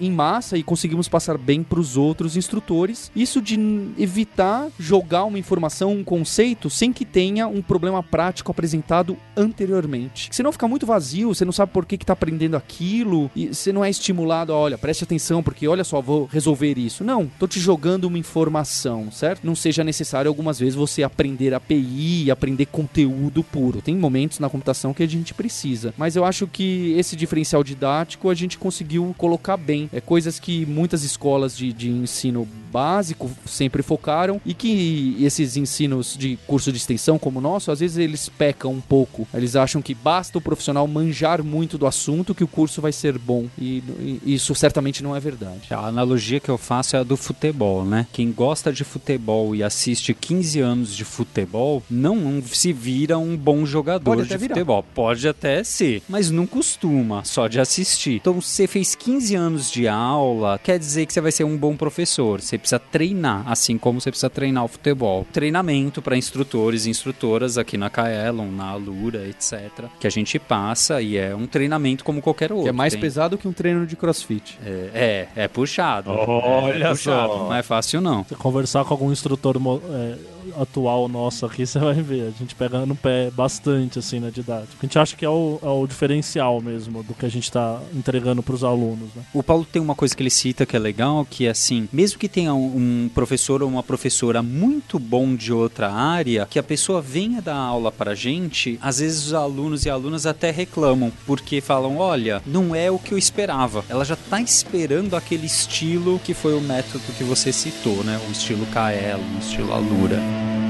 [0.00, 3.10] em massa e conseguimos passar bem pros outros instrutores.
[3.14, 3.58] Isso de
[3.98, 10.28] evitar jogar uma informação, um conceito, sem que tenha um problema prático apresentado anteriormente.
[10.32, 13.72] Senão fica muito vazio, você não sabe por que, que tá aprendendo aquilo, e você
[13.72, 17.04] não é estimulado a, olha, preste atenção, porque olha só, vou resolver isso.
[17.04, 19.44] Não, tô te jogando uma informação, certo?
[19.44, 23.71] Não seja necessário algumas vezes você aprender API, aprender conteúdo puro.
[23.80, 25.94] Tem momentos na computação que a gente precisa.
[25.96, 29.88] Mas eu acho que esse diferencial didático a gente conseguiu colocar bem.
[29.92, 36.16] É coisas que muitas escolas de, de ensino básico sempre focaram e que esses ensinos
[36.16, 39.28] de curso de extensão como o nosso, às vezes eles pecam um pouco.
[39.34, 43.18] Eles acham que basta o profissional manjar muito do assunto que o curso vai ser
[43.18, 43.46] bom.
[43.58, 43.82] E,
[44.24, 45.68] e isso certamente não é verdade.
[45.70, 48.06] A analogia que eu faço é a do futebol, né?
[48.12, 53.61] Quem gosta de futebol e assiste 15 anos de futebol não se vira um bom
[53.66, 54.54] jogador Pode de virar.
[54.54, 54.84] futebol.
[54.94, 58.16] Pode até ser, mas não costuma, só de assistir.
[58.16, 61.76] Então, você fez 15 anos de aula, quer dizer que você vai ser um bom
[61.76, 62.40] professor.
[62.40, 65.26] Você precisa treinar, assim como você precisa treinar o futebol.
[65.32, 69.70] Treinamento para instrutores e instrutoras aqui na Kaelon, na Alura, etc.
[70.00, 72.64] Que a gente passa e é um treinamento como qualquer outro.
[72.64, 74.58] Que é mais Tem- pesado que um treino de crossfit.
[74.64, 76.10] é, é, é puxado.
[76.10, 77.32] Olha é, é puxado.
[77.32, 77.38] só.
[77.44, 78.24] Não é fácil, não.
[78.24, 80.14] Você conversar com algum instrutor é,
[80.56, 82.32] atual nosso aqui, você vai ver.
[82.34, 84.76] A gente pega no pé bastante, assim, na didática.
[84.80, 87.80] A gente acha que é o, é o diferencial mesmo do que a gente tá
[87.94, 89.22] entregando pros alunos, né?
[89.32, 92.18] O Paulo tem uma coisa que ele cita que é legal, que é assim, mesmo
[92.18, 97.00] que tenha um, professor ou uma professora muito bom de outra área, que a pessoa
[97.00, 101.98] venha dar aula pra gente, às vezes os alunos e alunas até reclamam, porque falam,
[101.98, 103.84] olha, não é o que eu esperava.
[103.88, 108.20] Ela já tá esperando aquele estilo que foi o método que você citou, né?
[108.28, 110.31] O estilo Kaelo, o estilo Alura.
[110.32, 110.61] Então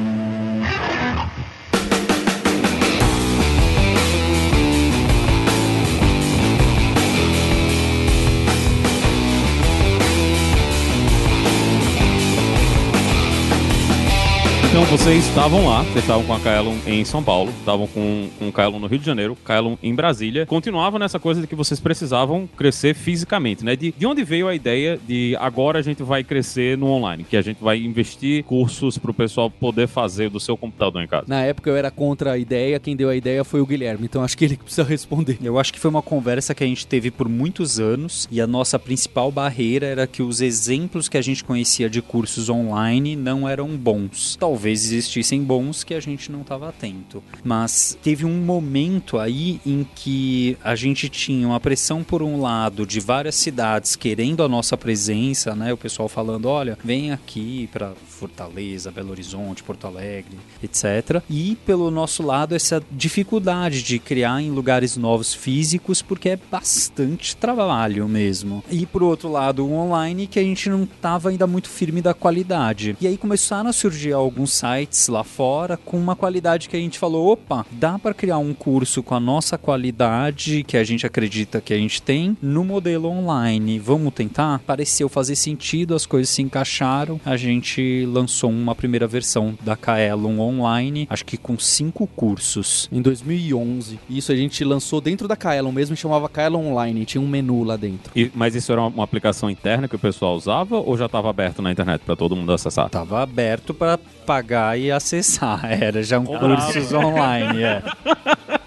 [14.92, 18.52] vocês estavam lá, vocês estavam com a Kaelon em São Paulo, estavam com, com o
[18.52, 20.44] Kaelon no Rio de Janeiro, Kaelon em Brasília.
[20.44, 23.74] Continuavam nessa coisa de que vocês precisavam crescer fisicamente, né?
[23.74, 27.38] De, de onde veio a ideia de agora a gente vai crescer no online, que
[27.38, 31.24] a gente vai investir cursos pro pessoal poder fazer do seu computador em casa?
[31.26, 34.22] Na época eu era contra a ideia, quem deu a ideia foi o Guilherme, então
[34.22, 35.38] acho que ele precisa responder.
[35.42, 38.46] Eu acho que foi uma conversa que a gente teve por muitos anos e a
[38.46, 43.48] nossa principal barreira era que os exemplos que a gente conhecia de cursos online não
[43.48, 44.37] eram bons.
[44.37, 47.23] Talvez Talvez existissem bons que a gente não estava atento.
[47.45, 52.87] Mas teve um momento aí em que a gente tinha uma pressão por um lado
[52.87, 55.73] de várias cidades querendo a nossa presença, né?
[55.73, 61.23] O pessoal falando, olha, vem aqui para Fortaleza, Belo Horizonte, Porto Alegre, etc.
[61.29, 67.37] E pelo nosso lado essa dificuldade de criar em lugares novos físicos porque é bastante
[67.37, 68.62] trabalho mesmo.
[68.71, 72.14] E por outro lado, o online que a gente não estava ainda muito firme da
[72.14, 72.97] qualidade.
[73.01, 76.96] E aí começaram a surgir alguns sites lá fora com uma qualidade que a gente
[76.98, 81.61] falou, opa, dá para criar um curso com a nossa qualidade que a gente acredita
[81.61, 83.81] que a gente tem no modelo online.
[83.81, 84.61] Vamos tentar?
[84.61, 87.20] Pareceu fazer sentido, as coisas se encaixaram.
[87.25, 92.88] A gente lançou uma primeira versão da Kaelon online, acho que com cinco cursos.
[92.92, 93.98] Em 2011.
[94.09, 97.77] Isso a gente lançou dentro da Kaelon mesmo, chamava Kaelon Online, tinha um menu lá
[97.77, 98.12] dentro.
[98.14, 101.29] E- mas isso era uma, uma aplicação interna que o pessoal usava ou já estava
[101.29, 102.88] aberto na internet para todo mundo acessar?
[102.88, 105.61] Tava aberto para pagar e acessar.
[105.71, 106.57] Era já um Cobrava.
[106.57, 107.83] cursos online, é.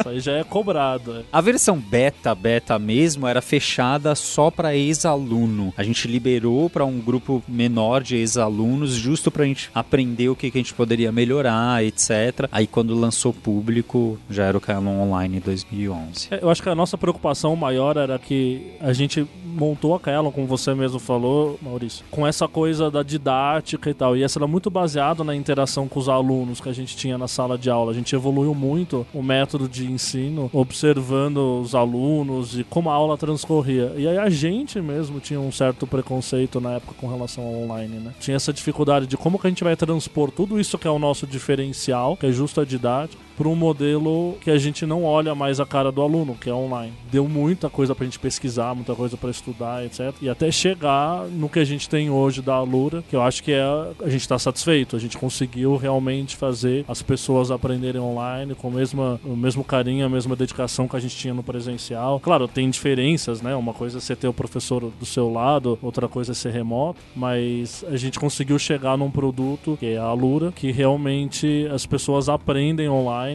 [0.00, 1.18] Isso aí já é cobrado.
[1.18, 1.22] é.
[1.32, 5.72] A versão beta, beta mesmo, era fechada só para ex-aluno.
[5.76, 10.36] A gente liberou para um grupo menor de ex-alunos, justo para a gente aprender o
[10.36, 12.48] que, que a gente poderia melhorar, etc.
[12.50, 16.28] Aí quando lançou público, já era o Canon Online 2011.
[16.30, 20.30] É, Eu acho que a nossa preocupação maior era que a gente montou a Kaelon,
[20.30, 24.16] como você mesmo falou, Maurício, com essa coisa da didática e tal.
[24.16, 27.28] E essa era muito baseado na interação com os alunos que a gente tinha na
[27.28, 27.90] sala de aula.
[27.90, 33.16] A gente evoluiu muito o método de ensino, observando os alunos e como a aula
[33.16, 33.92] transcorria.
[33.96, 37.96] E aí a gente mesmo tinha um certo preconceito na época com relação ao online,
[37.96, 38.14] né?
[38.20, 40.98] Tinha essa dificuldade de como que a gente vai transpor tudo isso que é o
[40.98, 45.34] nosso diferencial, que é justo a didática, para um modelo que a gente não olha
[45.34, 46.92] mais a cara do aluno, que é online.
[47.10, 50.14] Deu muita coisa pra gente pesquisar, muita coisa pra estudar, etc.
[50.20, 53.52] E até chegar no que a gente tem hoje da Alura, que eu acho que
[53.52, 54.94] é a gente tá satisfeito.
[54.94, 60.04] A gente conseguiu realmente fazer as pessoas aprenderem online com a mesma, o mesmo carinho,
[60.04, 62.20] a mesma dedicação que a gente tinha no presencial.
[62.20, 63.56] Claro, tem diferenças, né?
[63.56, 67.00] Uma coisa é você ter o professor do seu lado, outra coisa é ser remoto,
[67.16, 72.28] mas a gente conseguiu chegar num produto que é a Alura, que realmente as pessoas
[72.28, 73.29] aprendem online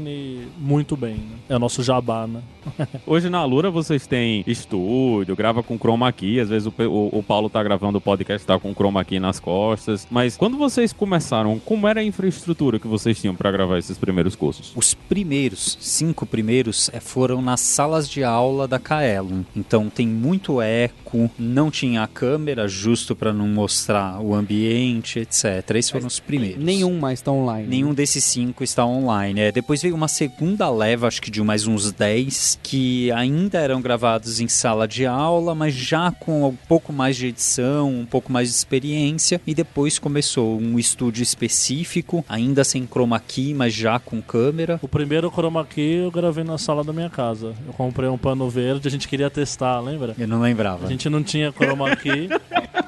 [0.57, 1.15] muito bem.
[1.15, 1.37] Né?
[1.49, 2.41] É o nosso jabá, né?
[3.05, 7.23] Hoje na Alura vocês têm estúdio, grava com chroma key, às vezes o, o- o
[7.23, 10.07] Paulo tá gravando o podcast, tá com chroma key nas costas.
[10.09, 14.35] Mas quando vocês começaram, como era a infraestrutura que vocês tinham para gravar esses primeiros
[14.35, 14.71] cursos?
[14.75, 19.43] Os primeiros, cinco primeiros, eh, foram nas salas de aula da Kaelon.
[19.55, 25.45] Então tem muito eco, não tinha câmera justo para não mostrar o ambiente, etc.
[25.75, 26.63] Esses foram os primeiros.
[26.63, 27.67] Nenhum mais tá online.
[27.67, 29.39] Nenhum desses cinco está online.
[29.39, 33.79] É, depois veio uma segunda leva, acho que de mais uns 10, que ainda eram
[33.79, 38.31] gravados em sala de aula, mas já com um pouco mais de edição, um pouco
[38.31, 39.39] mais de experiência.
[39.45, 44.79] E depois começou um estúdio específico, ainda sem chroma key, mas já com câmera.
[44.81, 47.53] O primeiro chroma key eu gravei na sala da minha casa.
[47.67, 50.15] Eu comprei um pano verde, a gente queria testar, lembra?
[50.17, 50.87] Eu não lembrava.
[50.87, 52.27] A gente não tinha chroma key.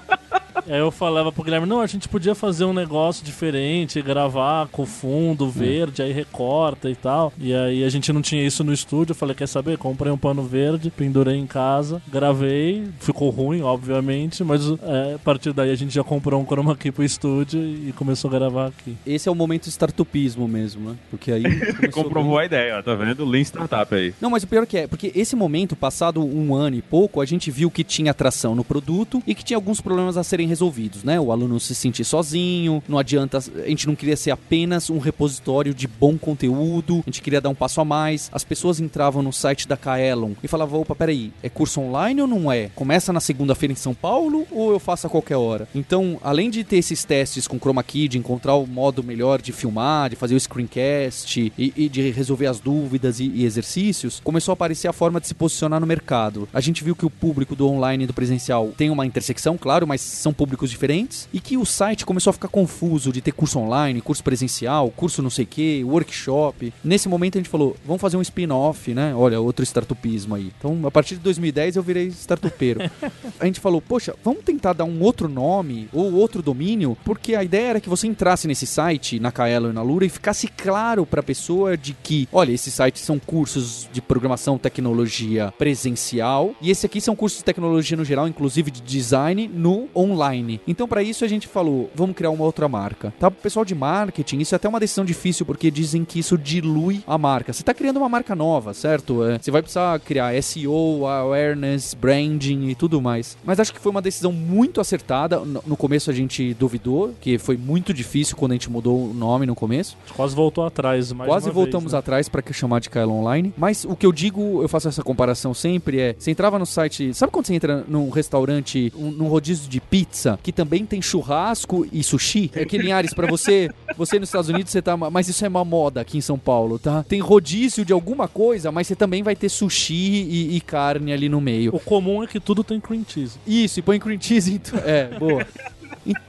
[0.67, 4.85] Aí eu falava pro Guilherme, não, a gente podia fazer um negócio diferente, gravar com
[4.85, 7.31] fundo verde, aí recorta e tal.
[7.39, 9.77] E aí a gente não tinha isso no estúdio, eu falei, quer saber?
[9.77, 15.53] Comprei um pano verde, pendurei em casa, gravei, ficou ruim, obviamente, mas é, a partir
[15.53, 18.95] daí a gente já comprou um chroma key pro estúdio e começou a gravar aqui.
[19.05, 20.95] Esse é o momento startupismo mesmo, né?
[21.09, 21.43] Porque aí.
[21.91, 23.25] Comprovou a ideia, ó, tá vendo?
[23.25, 24.13] Lean Startup aí.
[24.21, 27.25] Não, mas o pior que é, porque esse momento, passado um ano e pouco, a
[27.25, 30.56] gente viu que tinha atração no produto e que tinha alguns problemas a serem resolvidos,
[31.03, 31.19] né?
[31.19, 35.73] O aluno se sentir sozinho, não adianta, a gente não queria ser apenas um repositório
[35.73, 38.29] de bom conteúdo, a gente queria dar um passo a mais.
[38.31, 42.27] As pessoas entravam no site da Kaelon e falavam, opa, peraí, é curso online ou
[42.27, 42.69] não é?
[42.75, 45.67] Começa na segunda-feira em São Paulo ou eu faço a qualquer hora?
[45.73, 49.51] Então, além de ter esses testes com Chroma Key, de encontrar o modo melhor de
[49.51, 54.51] filmar, de fazer o screencast e, e de resolver as dúvidas e, e exercícios, começou
[54.51, 56.47] a aparecer a forma de se posicionar no mercado.
[56.53, 59.87] A gente viu que o público do online e do presencial tem uma intersecção, claro,
[59.87, 63.59] mas são públicos diferentes, e que o site começou a ficar confuso de ter curso
[63.59, 66.73] online, curso presencial, curso não sei o que, workshop.
[66.83, 69.13] Nesse momento a gente falou, vamos fazer um spin-off, né?
[69.15, 70.51] Olha, outro startupismo aí.
[70.57, 72.79] Então, a partir de 2010 eu virei startupeiro.
[73.39, 77.43] a gente falou, poxa, vamos tentar dar um outro nome ou outro domínio, porque a
[77.43, 81.05] ideia era que você entrasse nesse site, na Kaelo e na Lura, e ficasse claro
[81.05, 86.69] para a pessoa de que, olha, esses sites são cursos de programação, tecnologia presencial, e
[86.69, 90.36] esse aqui são cursos de tecnologia no geral, inclusive de design, no online.
[90.37, 90.61] Online.
[90.67, 93.13] Então, para isso, a gente falou, vamos criar uma outra marca.
[93.19, 93.27] Tá?
[93.27, 97.01] O pessoal de marketing, isso é até uma decisão difícil, porque dizem que isso dilui
[97.07, 97.53] a marca.
[97.53, 99.23] Você tá criando uma marca nova, certo?
[99.23, 103.37] É, você vai precisar criar SEO, awareness, branding e tudo mais.
[103.43, 105.39] Mas acho que foi uma decisão muito acertada.
[105.39, 109.45] No começo a gente duvidou, que foi muito difícil quando a gente mudou o nome
[109.45, 109.97] no começo.
[110.15, 111.11] Quase voltou atrás.
[111.11, 111.99] Mais Quase voltamos vez, né?
[111.99, 113.53] atrás pra chamar de Kaelo Online.
[113.57, 117.13] Mas o que eu digo, eu faço essa comparação sempre, é: você entrava no site.
[117.13, 121.87] Sabe quando você entra num restaurante, um- num rodízio de pizza, que também tem churrasco
[121.91, 122.51] e sushi?
[122.53, 124.97] É que Linhares, pra você, você nos Estados Unidos, você tá.
[124.97, 127.03] Mas isso é uma moda aqui em São Paulo, tá?
[127.03, 131.29] Tem rodízio de alguma coisa, mas você também vai ter sushi e, e carne ali
[131.29, 131.75] no meio.
[131.75, 133.37] O comum é que tudo tem cream cheese.
[133.45, 135.45] Isso, e põe cream cheese em É, boa.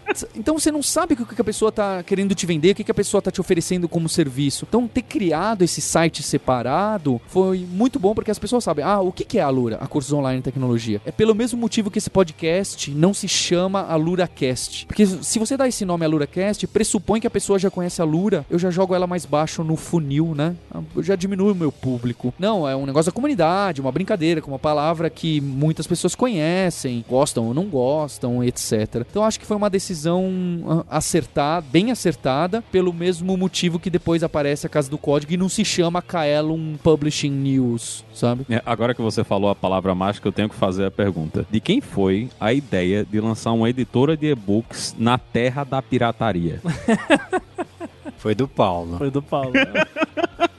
[0.08, 2.90] Ent- Então você não sabe o que a pessoa tá querendo te vender, o que
[2.90, 4.66] a pessoa tá te oferecendo como serviço.
[4.68, 9.12] Então ter criado esse site separado foi muito bom porque as pessoas sabem, ah, o
[9.12, 11.00] que é a Alura, a cursos online em tecnologia?
[11.04, 14.86] É pelo mesmo motivo que esse podcast não se chama AluraCast.
[14.86, 18.44] Porque se você dá esse nome AluraCast, pressupõe que a pessoa já conhece a Alura,
[18.50, 20.54] eu já jogo ela mais baixo no funil, né?
[20.96, 22.32] Eu já diminuo o meu público.
[22.38, 27.04] Não, é um negócio da comunidade, uma brincadeira, com uma palavra que muitas pessoas conhecem,
[27.08, 29.04] gostam ou não gostam, etc.
[29.10, 34.22] Então acho que foi uma decisão ah, acertada, bem acertada, pelo mesmo motivo que depois
[34.22, 38.46] aparece a Casa do Código e não se chama Kaelon Publishing News, sabe?
[38.48, 41.46] É, agora que você falou a palavra mágica, eu tenho que fazer a pergunta.
[41.50, 46.60] De quem foi a ideia de lançar uma editora de e-books na terra da pirataria?
[48.18, 48.98] Foi do Paulo.
[48.98, 49.52] Foi do Paulo.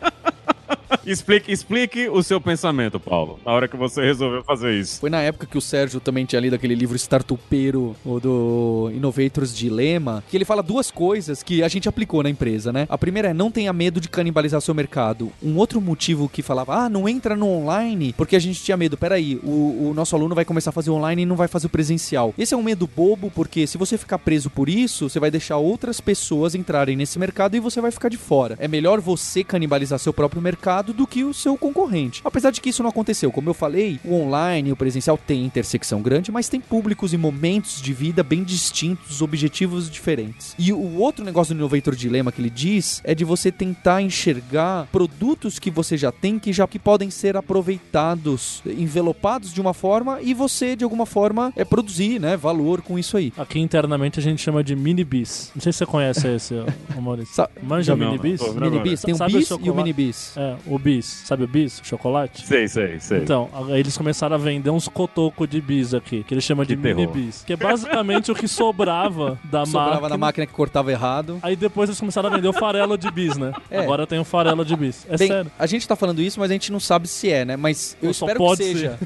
[1.05, 4.99] explique, explique o seu pensamento, Paulo, na hora que você resolveu fazer isso.
[4.99, 9.55] Foi na época que o Sérgio também tinha lido aquele livro Startupeiro, o do Innovators
[9.55, 12.85] Dilema, que ele fala duas coisas que a gente aplicou na empresa, né?
[12.89, 15.31] A primeira é não tenha medo de canibalizar seu mercado.
[15.41, 18.97] Um outro motivo que falava, ah, não entra no online, porque a gente tinha medo,
[18.97, 21.69] peraí, o, o nosso aluno vai começar a fazer online e não vai fazer o
[21.69, 22.33] presencial.
[22.37, 25.57] Esse é um medo bobo, porque se você ficar preso por isso, você vai deixar
[25.57, 28.55] outras pessoas entrarem nesse mercado e você vai ficar de fora.
[28.59, 30.58] É melhor você canibalizar seu próprio mercado
[30.93, 32.21] do que o seu concorrente.
[32.23, 35.45] Apesar de que isso não aconteceu, como eu falei, o online e o presencial tem
[35.45, 40.55] intersecção grande, mas tem públicos e momentos de vida bem distintos, objetivos diferentes.
[40.59, 44.87] E o outro negócio do Innovator Dilema que ele diz é de você tentar enxergar
[44.91, 50.19] produtos que você já tem que já que podem ser aproveitados, envelopados de uma forma
[50.21, 53.33] e você de alguma forma é produzir, né, valor com isso aí.
[53.37, 55.51] Aqui internamente a gente chama de mini bis.
[55.55, 56.53] Não sei se você conhece esse,
[56.99, 57.33] Maurício.
[57.33, 58.41] Sa Manja Não, mini bis?
[58.53, 60.37] mini bis, tem Sabe o bis e o mini bis.
[60.37, 61.05] É, o bis.
[61.25, 61.81] Sabe o bis?
[61.83, 62.45] Chocolate?
[62.45, 63.19] Sei, sei, sei.
[63.19, 66.75] Então, aí eles começaram a vender uns cotocos de bis aqui, que eles chamam de
[66.75, 67.13] Que mini terror.
[67.13, 67.43] bis.
[67.45, 70.09] Que é basicamente o que sobrava da Sobrava máquina.
[70.09, 71.39] na máquina que cortava errado.
[71.41, 73.53] Aí depois eles começaram a vender o farelo de bis, né?
[73.69, 73.79] É.
[73.79, 75.05] Agora tem o farelo de bis.
[75.09, 75.51] É Bem, sério.
[75.59, 77.55] a gente tá falando isso, mas a gente não sabe se é, né?
[77.55, 78.97] Mas eu só espero pode que seja.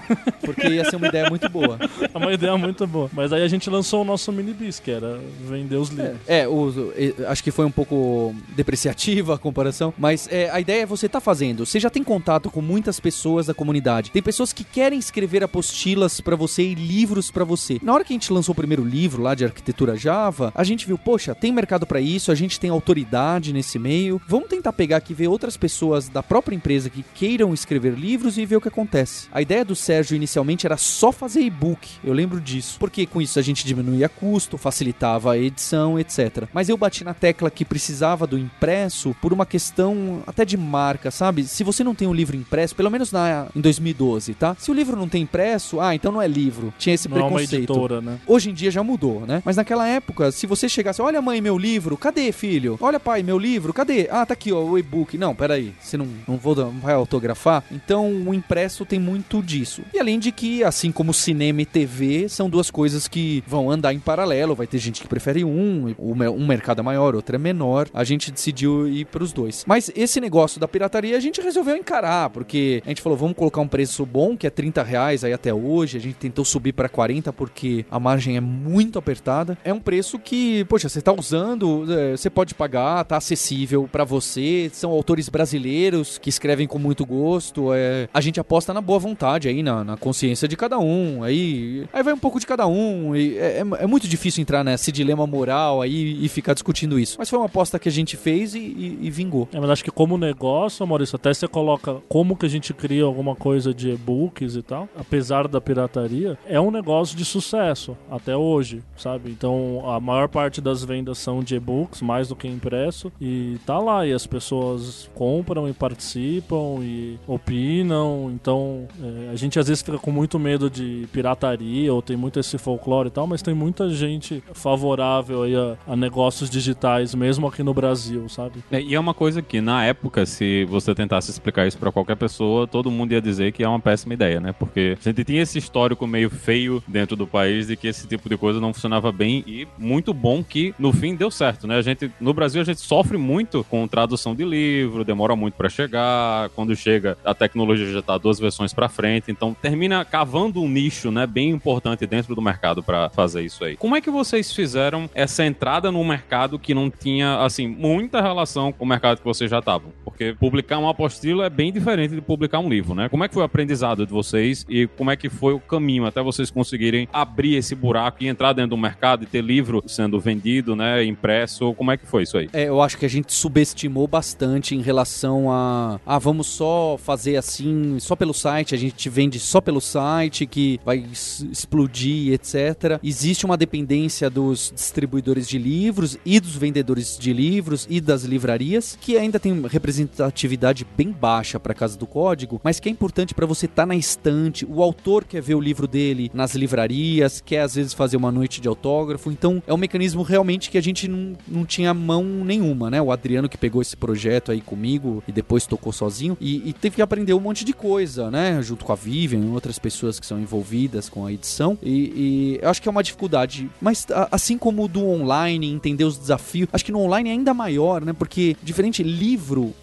[0.42, 1.78] Porque ia ser uma ideia muito boa.
[2.14, 3.10] É uma ideia muito boa.
[3.12, 6.18] Mas aí a gente lançou o nosso mini bis, que era vender os livros.
[6.28, 10.84] É, o- e- acho que foi um pouco depreciativa a comparação, mas é, a ideia
[10.84, 11.33] é você tá fazendo.
[11.34, 14.12] Você já tem contato com muitas pessoas da comunidade.
[14.12, 17.80] Tem pessoas que querem escrever apostilas pra você e livros pra você.
[17.82, 20.86] Na hora que a gente lançou o primeiro livro lá de arquitetura Java, a gente
[20.86, 24.22] viu, poxa, tem mercado pra isso, a gente tem autoridade nesse meio.
[24.28, 28.46] Vamos tentar pegar aqui ver outras pessoas da própria empresa que queiram escrever livros e
[28.46, 29.28] ver o que acontece.
[29.32, 31.90] A ideia do Sérgio inicialmente era só fazer e-book.
[32.04, 32.78] Eu lembro disso.
[32.80, 36.48] Porque com isso a gente diminuía custo, facilitava a edição, etc.
[36.54, 41.10] Mas eu bati na tecla que precisava do impresso por uma questão até de marca,
[41.10, 41.23] sabe?
[41.46, 44.56] Se você não tem um livro impresso, pelo menos na, em 2012, tá?
[44.60, 46.74] Se o livro não tem impresso, ah, então não é livro.
[46.78, 47.72] Tinha esse Não é uma preconceito.
[47.72, 48.20] editora, né?
[48.28, 49.42] Hoje em dia já mudou, né?
[49.46, 52.78] Mas naquela época, se você chegasse, olha mãe, meu livro, cadê, filho?
[52.82, 54.08] Olha pai, meu livro, cadê?
[54.12, 55.18] Ah, tá aqui, ó, o e-book.
[55.18, 57.64] Não, peraí, você não, não, vou, não vai autografar?
[57.72, 59.82] Então o impresso tem muito disso.
[59.94, 63.94] E além de que, assim como cinema e TV, são duas coisas que vão andar
[63.94, 64.56] em paralelo.
[64.56, 67.88] Vai ter gente que prefere um, um mercado é maior, outro é menor.
[67.94, 69.64] A gente decidiu ir pros dois.
[69.68, 73.62] Mas esse negócio da pirataria a gente resolveu encarar, porque a gente falou, vamos colocar
[73.62, 75.98] um preço bom, que é 30 reais aí até hoje.
[75.98, 79.58] A gente tentou subir para 40 porque a margem é muito apertada.
[79.64, 84.04] É um preço que, poxa, você tá usando, é, você pode pagar, tá acessível para
[84.04, 84.70] você.
[84.74, 87.74] São autores brasileiros que escrevem com muito gosto.
[87.74, 91.24] É, a gente aposta na boa vontade aí, na, na consciência de cada um.
[91.24, 93.16] Aí, aí vai um pouco de cada um.
[93.16, 97.16] e é, é- é muito difícil entrar nesse dilema moral aí e ficar discutindo isso.
[97.20, 99.48] Mas foi uma aposta que a gente fez e, e- e vingou.
[99.54, 103.04] É, mas acho que como negócio, Até Até você coloca como que a gente cria
[103.04, 108.38] alguma coisa de e-books e tal, apesar da pirataria, é um negócio de sucesso até
[108.38, 109.32] hoje, sabe?
[109.32, 113.80] Então a maior parte das vendas são de e-books, mais do que impresso, e tá
[113.80, 118.30] lá, e as pessoas compram e participam e opinam.
[118.36, 122.40] Então é, a gente às vezes fica com muito medo de pirataria ou tem muito
[122.40, 127.48] esse folclore e tal, mas tem muita gente favorável aí a, a negócios digitais, mesmo
[127.48, 128.64] aqui no Brasil, sabe?
[128.70, 132.16] É, e é uma coisa que, na época, se você tentasse explicar isso para qualquer
[132.16, 134.54] pessoa, todo mundo ia dizer que é uma péssima ideia, né?
[134.54, 138.28] Porque a gente tinha esse histórico meio feio dentro do país de que esse tipo
[138.28, 141.78] de coisa não funcionava bem e muito bom que, no fim, deu certo, né?
[141.78, 145.70] A gente, no Brasil, a gente sofre muito com tradução de livro, demora muito para
[145.70, 150.70] chegar, quando chega, a tecnologia já tá duas versões para frente, então termina cavando um
[150.70, 153.78] nicho, né, bem importante dentro do mercado para fazer isso aí.
[153.78, 158.72] Como é que vocês fizeram essa entrada no mercado que não tinha, assim, muita relação
[158.72, 159.92] com o mercado que vocês já estavam?
[160.14, 163.10] Porque publicar uma apostila é bem diferente de publicar um livro, né?
[163.10, 166.06] Como é que foi o aprendizado de vocês e como é que foi o caminho
[166.06, 170.20] até vocês conseguirem abrir esse buraco e entrar dentro do mercado e ter livro sendo
[170.20, 171.74] vendido, né, impresso?
[171.74, 172.48] Como é que foi isso aí?
[172.54, 177.36] É, eu acho que a gente subestimou bastante em relação a, ah, vamos só fazer
[177.36, 181.04] assim, só pelo site, a gente vende só pelo site que vai
[181.52, 183.00] explodir, etc.
[183.04, 188.96] Existe uma dependência dos distribuidores de livros e dos vendedores de livros e das livrarias
[189.02, 189.64] que ainda tem
[190.04, 193.86] representatividade bem baixa para casa do código, mas que é importante para você estar tá
[193.86, 194.66] na estante.
[194.66, 198.62] O autor quer ver o livro dele nas livrarias, quer às vezes fazer uma noite
[198.62, 199.32] de autógrafo.
[199.32, 203.02] Então é um mecanismo realmente que a gente não, não tinha mão nenhuma, né?
[203.02, 206.98] O Adriano que pegou esse projeto aí comigo e depois tocou sozinho e, e teve
[206.98, 208.62] que aprender um monte de coisa, né?
[208.62, 211.78] Junto com a Vivian e outras pessoas que são envolvidas com a edição.
[211.82, 213.70] E, e eu acho que é uma dificuldade.
[213.82, 218.04] Mas assim como do online, entender os desafios, acho que no online é ainda maior,
[218.04, 218.14] né?
[218.14, 219.74] Porque diferente livro,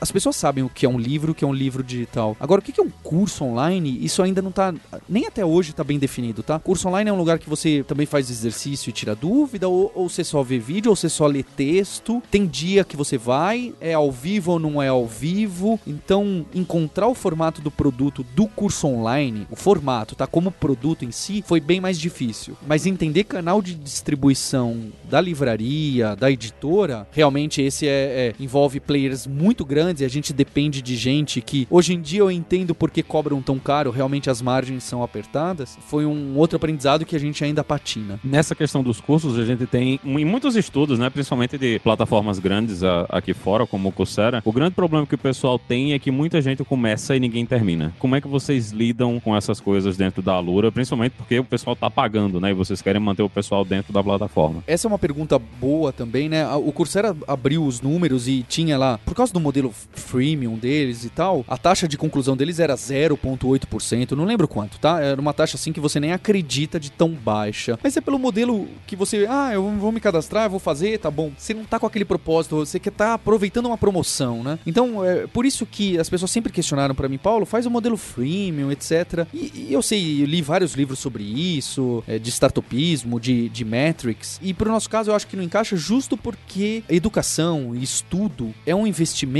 [0.00, 2.36] as pessoas sabem o que é um livro, o que é um livro digital.
[2.40, 3.98] Agora, o que é um curso online?
[4.04, 4.74] Isso ainda não tá.
[5.08, 6.58] Nem até hoje tá bem definido, tá?
[6.58, 10.08] Curso online é um lugar que você também faz exercício e tira dúvida, ou, ou
[10.08, 12.22] você só vê vídeo, ou você só lê texto.
[12.30, 15.78] Tem dia que você vai, é ao vivo ou não é ao vivo.
[15.86, 20.26] Então, encontrar o formato do produto do curso online, o formato, tá?
[20.26, 22.56] Como produto em si, foi bem mais difícil.
[22.66, 29.26] Mas entender canal de distribuição da livraria, da editora, realmente esse é, é envolve players
[29.26, 33.02] muito grandes e a gente depende de gente que hoje em dia eu entendo porque
[33.02, 35.78] cobram tão caro, realmente as margens são apertadas.
[35.88, 38.18] Foi um outro aprendizado que a gente ainda patina.
[38.22, 42.82] Nessa questão dos cursos, a gente tem em muitos estudos, né, principalmente de plataformas grandes
[42.82, 46.10] a, aqui fora, como o Coursera, o grande problema que o pessoal tem é que
[46.10, 47.92] muita gente começa e ninguém termina.
[47.98, 51.76] Como é que vocês lidam com essas coisas dentro da Alura, principalmente porque o pessoal
[51.76, 54.62] tá pagando, né, e vocês querem manter o pessoal dentro da plataforma?
[54.66, 56.46] Essa é uma pergunta boa também, né?
[56.54, 61.10] O Coursera abriu os números e tinha lá, por causa do modelo freemium deles e
[61.10, 65.00] tal, a taxa de conclusão deles era 0,8%, não lembro quanto, tá?
[65.00, 67.78] Era uma taxa assim que você nem acredita de tão baixa.
[67.82, 71.10] Mas é pelo modelo que você, ah, eu vou me cadastrar, eu vou fazer, tá
[71.10, 71.32] bom.
[71.36, 74.58] Você não tá com aquele propósito, você quer tá aproveitando uma promoção, né?
[74.66, 77.96] Então, é por isso que as pessoas sempre questionaram para mim, Paulo, faz o modelo
[77.96, 79.26] freemium, etc.
[79.34, 83.64] E, e, eu sei, eu li vários livros sobre isso, é, de startupismo, de, de
[83.64, 84.38] metrics.
[84.42, 88.74] E pro nosso caso, eu acho que não encaixa justo porque educação e estudo é
[88.74, 89.39] um investimento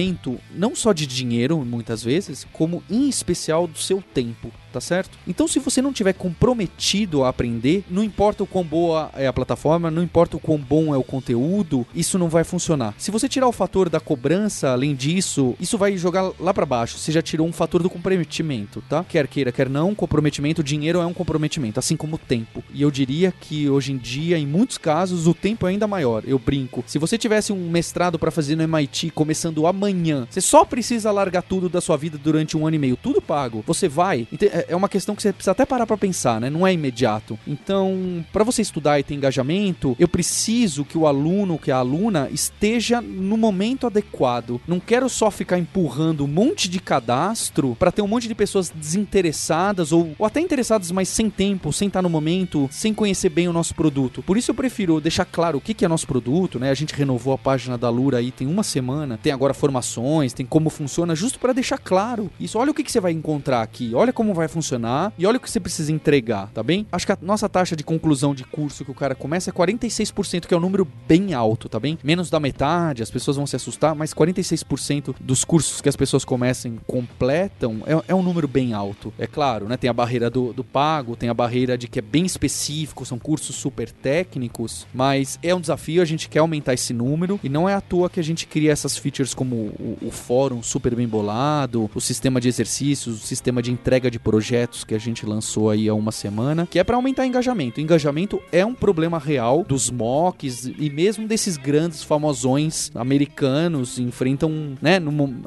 [0.54, 5.18] não só de dinheiro, muitas vezes, como em especial do seu tempo tá certo?
[5.26, 9.32] Então, se você não tiver comprometido a aprender, não importa o quão boa é a
[9.32, 12.94] plataforma, não importa o quão bom é o conteúdo, isso não vai funcionar.
[12.98, 16.98] Se você tirar o fator da cobrança, além disso, isso vai jogar lá para baixo.
[16.98, 19.04] Você já tirou um fator do comprometimento, tá?
[19.04, 22.62] Quer queira, quer não, comprometimento, dinheiro é um comprometimento, assim como o tempo.
[22.72, 26.22] E eu diria que hoje em dia, em muitos casos, o tempo é ainda maior.
[26.26, 26.84] Eu brinco.
[26.86, 31.42] Se você tivesse um mestrado para fazer no MIT começando amanhã, você só precisa largar
[31.42, 33.64] tudo da sua vida durante um ano e meio, tudo pago.
[33.66, 34.26] Você vai.
[34.40, 36.50] É, é uma questão que você precisa até parar para pensar, né?
[36.50, 37.38] Não é imediato.
[37.46, 42.28] Então, para você estudar e ter engajamento, eu preciso que o aluno, que a aluna
[42.32, 44.60] esteja no momento adequado.
[44.66, 48.70] Não quero só ficar empurrando um monte de cadastro para ter um monte de pessoas
[48.70, 53.48] desinteressadas ou, ou até interessadas, mas sem tempo, sem estar no momento, sem conhecer bem
[53.48, 54.22] o nosso produto.
[54.22, 56.70] Por isso eu prefiro deixar claro o que, que é nosso produto, né?
[56.70, 60.46] A gente renovou a página da Lura aí tem uma semana, tem agora formações, tem
[60.46, 62.58] como funciona, justo para deixar claro isso.
[62.58, 65.40] Olha o que, que você vai encontrar aqui, olha como vai funcionar e olha o
[65.40, 66.86] que você precisa entregar, tá bem?
[66.90, 70.46] Acho que a nossa taxa de conclusão de curso que o cara começa é 46%,
[70.46, 71.98] que é um número bem alto, tá bem?
[72.02, 76.24] Menos da metade, as pessoas vão se assustar, mas 46% dos cursos que as pessoas
[76.24, 79.12] começam completam é, é um número bem alto.
[79.18, 79.76] É claro, né?
[79.76, 83.18] Tem a barreira do, do pago, tem a barreira de que é bem específico, são
[83.18, 87.68] cursos super técnicos, mas é um desafio, a gente quer aumentar esse número e não
[87.68, 91.06] é à toa que a gente cria essas features como o, o fórum super bem
[91.06, 94.39] bolado, o sistema de exercícios, o sistema de entrega de projetos
[94.86, 97.80] que a gente lançou aí há uma semana, que é para aumentar engajamento.
[97.80, 104.98] Engajamento é um problema real dos mocks e mesmo desses grandes famosões americanos enfrentam, né,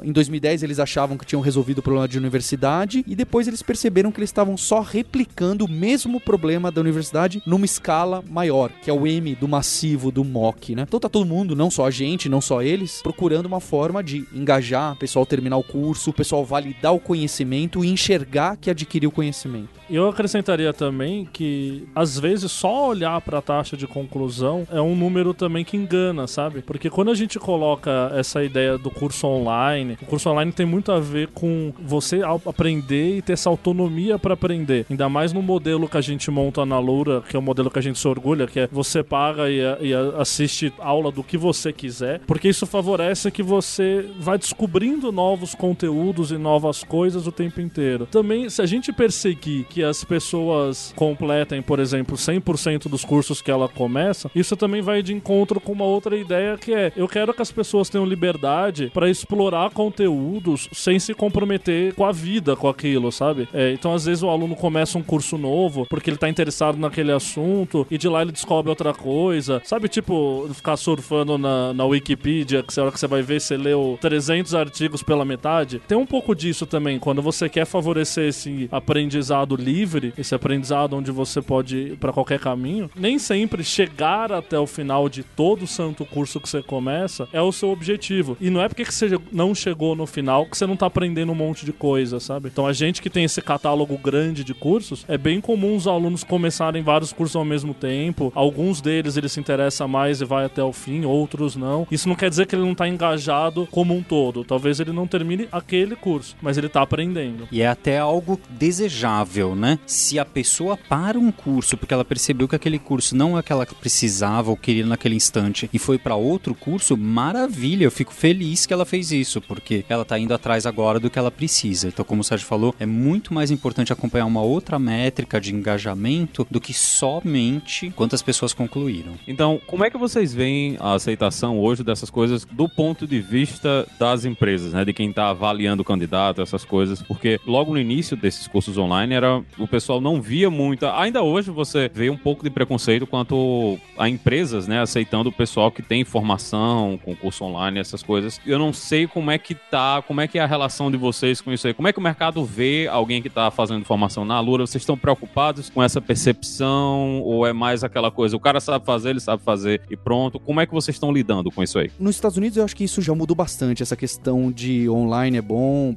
[0.02, 4.10] em 2010 eles achavam que tinham resolvido o problema de universidade e depois eles perceberam
[4.10, 8.92] que eles estavam só replicando o mesmo problema da universidade numa escala maior, que é
[8.92, 10.84] o M do massivo do mock, né?
[10.86, 14.26] Então tá todo mundo, não só a gente, não só eles, procurando uma forma de
[14.32, 19.10] engajar, o pessoal terminar o curso, o pessoal validar o conhecimento e enxergar que adquiriu
[19.10, 19.68] conhecimento.
[19.90, 24.94] Eu acrescentaria também que, às vezes, só olhar para a taxa de conclusão é um
[24.94, 26.62] número também que engana, sabe?
[26.62, 30.92] Porque quando a gente coloca essa ideia do curso online, o curso online tem muito
[30.92, 34.86] a ver com você aprender e ter essa autonomia para aprender.
[34.88, 37.78] Ainda mais no modelo que a gente monta na Loura, que é o modelo que
[37.78, 41.72] a gente se orgulha, que é você paga e, e assiste aula do que você
[41.72, 47.60] quiser, porque isso favorece que você vai descobrindo novos conteúdos e novas coisas o tempo
[47.60, 48.06] inteiro.
[48.06, 53.50] Também, se a gente perseguir que as pessoas completem, por exemplo, 100% dos cursos que
[53.50, 57.32] ela começa, isso também vai de encontro com uma outra ideia que é: eu quero
[57.32, 62.68] que as pessoas tenham liberdade para explorar conteúdos sem se comprometer com a vida, com
[62.68, 63.48] aquilo, sabe?
[63.52, 67.12] É, então, às vezes, o aluno começa um curso novo porque ele tá interessado naquele
[67.12, 69.88] assunto e de lá ele descobre outra coisa, sabe?
[69.88, 73.98] Tipo, ficar surfando na, na Wikipedia, que a hora que você vai ver, você leu
[74.00, 75.80] 300 artigos pela metade.
[75.86, 81.10] Tem um pouco disso também, quando você quer favorecer esse aprendizado livre, esse aprendizado onde
[81.10, 85.66] você pode ir para qualquer caminho, nem sempre chegar até o final de todo o
[85.66, 88.36] santo curso que você começa é o seu objetivo.
[88.40, 91.34] E não é porque você não chegou no final que você não tá aprendendo um
[91.34, 92.48] monte de coisa, sabe?
[92.48, 96.24] Então a gente que tem esse catálogo grande de cursos, é bem comum os alunos
[96.24, 98.32] começarem vários cursos ao mesmo tempo.
[98.34, 101.86] Alguns deles ele se interessa mais e vai até o fim, outros não.
[101.90, 104.44] Isso não quer dizer que ele não tá engajado como um todo.
[104.44, 107.48] Talvez ele não termine aquele curso, mas ele tá aprendendo.
[107.50, 109.78] E é até algo desejável, né?
[109.86, 113.42] Se a pessoa para um curso porque ela percebeu que aquele curso não é o
[113.42, 118.12] que ela precisava ou queria naquele instante e foi para outro curso, maravilha, eu fico
[118.12, 121.88] feliz que ela fez isso, porque ela tá indo atrás agora do que ela precisa.
[121.88, 126.46] Então, como o Sérgio falou, é muito mais importante acompanhar uma outra métrica de engajamento
[126.50, 129.14] do que somente quantas pessoas concluíram.
[129.26, 133.86] Então, como é que vocês veem a aceitação hoje dessas coisas do ponto de vista
[133.98, 134.84] das empresas, né?
[134.84, 139.14] De quem tá avaliando o candidato, essas coisas, porque logo no início desses cursos online
[139.14, 140.86] era o pessoal não via muito.
[140.86, 145.70] Ainda hoje você vê um pouco de preconceito quanto a empresas, né, aceitando o pessoal
[145.70, 148.40] que tem formação, concurso online, essas coisas.
[148.44, 151.40] Eu não sei como é que tá, como é que é a relação de vocês
[151.40, 151.74] com isso aí.
[151.74, 154.66] Como é que o mercado vê alguém que tá fazendo formação na Lura?
[154.66, 159.10] Vocês estão preocupados com essa percepção ou é mais aquela coisa, o cara sabe fazer,
[159.10, 160.38] ele sabe fazer e pronto?
[160.40, 161.90] Como é que vocês estão lidando com isso aí?
[161.98, 165.42] Nos Estados Unidos eu acho que isso já mudou bastante, essa questão de online é
[165.42, 165.94] bom,